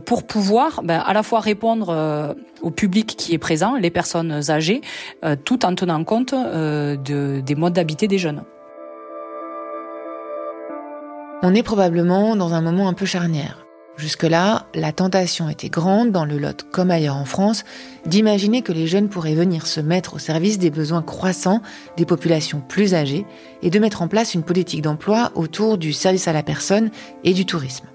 pour 0.04 0.26
pouvoir 0.26 0.82
ben, 0.82 1.00
à 1.00 1.12
la 1.12 1.22
fois 1.22 1.40
répondre 1.40 2.34
au 2.62 2.70
public 2.70 3.14
qui 3.16 3.34
est 3.34 3.38
présent, 3.38 3.76
les 3.76 3.90
personnes 3.90 4.50
âgées, 4.50 4.82
tout 5.44 5.64
en 5.64 5.74
tenant 5.74 6.04
compte 6.04 6.34
de, 6.34 7.40
des 7.40 7.54
modes 7.54 7.72
d'habiter 7.72 8.08
des 8.08 8.18
jeunes. 8.18 8.44
On 11.42 11.54
est 11.54 11.62
probablement 11.62 12.36
dans 12.36 12.54
un 12.54 12.62
moment 12.62 12.88
un 12.88 12.94
peu 12.94 13.04
charnière. 13.04 13.63
Jusque-là, 13.96 14.66
la 14.74 14.92
tentation 14.92 15.48
était 15.48 15.68
grande, 15.68 16.10
dans 16.10 16.24
le 16.24 16.36
Lot 16.36 16.66
comme 16.72 16.90
ailleurs 16.90 17.16
en 17.16 17.24
France, 17.24 17.64
d'imaginer 18.06 18.62
que 18.62 18.72
les 18.72 18.88
jeunes 18.88 19.08
pourraient 19.08 19.34
venir 19.34 19.66
se 19.66 19.80
mettre 19.80 20.14
au 20.14 20.18
service 20.18 20.58
des 20.58 20.70
besoins 20.70 21.02
croissants 21.02 21.62
des 21.96 22.04
populations 22.04 22.60
plus 22.60 22.94
âgées 22.94 23.24
et 23.62 23.70
de 23.70 23.78
mettre 23.78 24.02
en 24.02 24.08
place 24.08 24.34
une 24.34 24.42
politique 24.42 24.82
d'emploi 24.82 25.30
autour 25.36 25.78
du 25.78 25.92
service 25.92 26.26
à 26.26 26.32
la 26.32 26.42
personne 26.42 26.90
et 27.22 27.34
du 27.34 27.46
tourisme. 27.46 27.86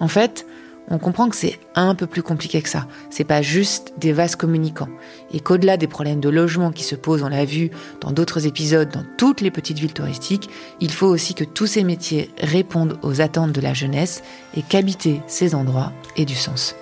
En 0.00 0.08
fait, 0.08 0.46
on 0.88 0.98
comprend 0.98 1.28
que 1.28 1.36
c'est 1.36 1.58
un 1.74 1.94
peu 1.94 2.06
plus 2.06 2.22
compliqué 2.22 2.62
que 2.62 2.68
ça. 2.68 2.86
C'est 3.10 3.24
pas 3.24 3.42
juste 3.42 3.94
des 3.98 4.12
vases 4.12 4.36
communicants. 4.36 4.88
Et 5.32 5.40
qu'au-delà 5.40 5.76
des 5.76 5.86
problèmes 5.86 6.20
de 6.20 6.28
logement 6.28 6.70
qui 6.70 6.84
se 6.84 6.94
posent, 6.94 7.22
on 7.22 7.28
l'a 7.28 7.44
vu 7.44 7.70
dans 8.00 8.12
d'autres 8.12 8.46
épisodes, 8.46 8.88
dans 8.88 9.04
toutes 9.16 9.40
les 9.40 9.50
petites 9.50 9.78
villes 9.78 9.92
touristiques, 9.92 10.48
il 10.80 10.92
faut 10.92 11.08
aussi 11.08 11.34
que 11.34 11.44
tous 11.44 11.66
ces 11.66 11.84
métiers 11.84 12.30
répondent 12.40 12.98
aux 13.02 13.20
attentes 13.20 13.52
de 13.52 13.60
la 13.60 13.74
jeunesse 13.74 14.22
et 14.56 14.62
qu'habiter 14.62 15.22
ces 15.26 15.54
endroits 15.54 15.92
ait 16.16 16.24
du 16.24 16.34
sens. 16.34 16.74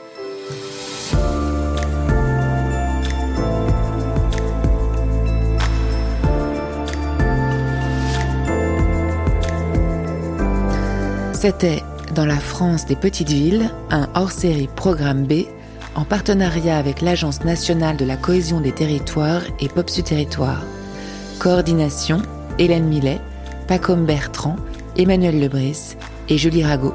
C'était 11.33 11.83
dans 12.15 12.27
la 12.27 12.39
France 12.39 12.87
des 12.87 12.97
petites 12.97 13.29
villes, 13.29 13.71
un 13.91 14.09
hors-série 14.15 14.69
Programme 14.75 15.27
B 15.27 15.45
en 15.95 16.05
partenariat 16.05 16.79
avec 16.79 17.01
l'Agence 17.01 17.45
nationale 17.45 17.97
de 17.97 18.05
la 18.05 18.17
cohésion 18.17 18.61
des 18.61 18.73
territoires 18.73 19.43
et 19.61 19.69
Popsu 19.69 20.03
Territoire. 20.03 20.63
Coordination 21.39 22.23
Hélène 22.59 22.87
Millet, 22.87 23.21
Pacom 23.67 24.07
Bertrand, 24.07 24.57
Emmanuel 24.97 25.41
Lebris 25.41 25.97
et 26.29 26.39
Julie 26.39 26.65
Rago. 26.65 26.95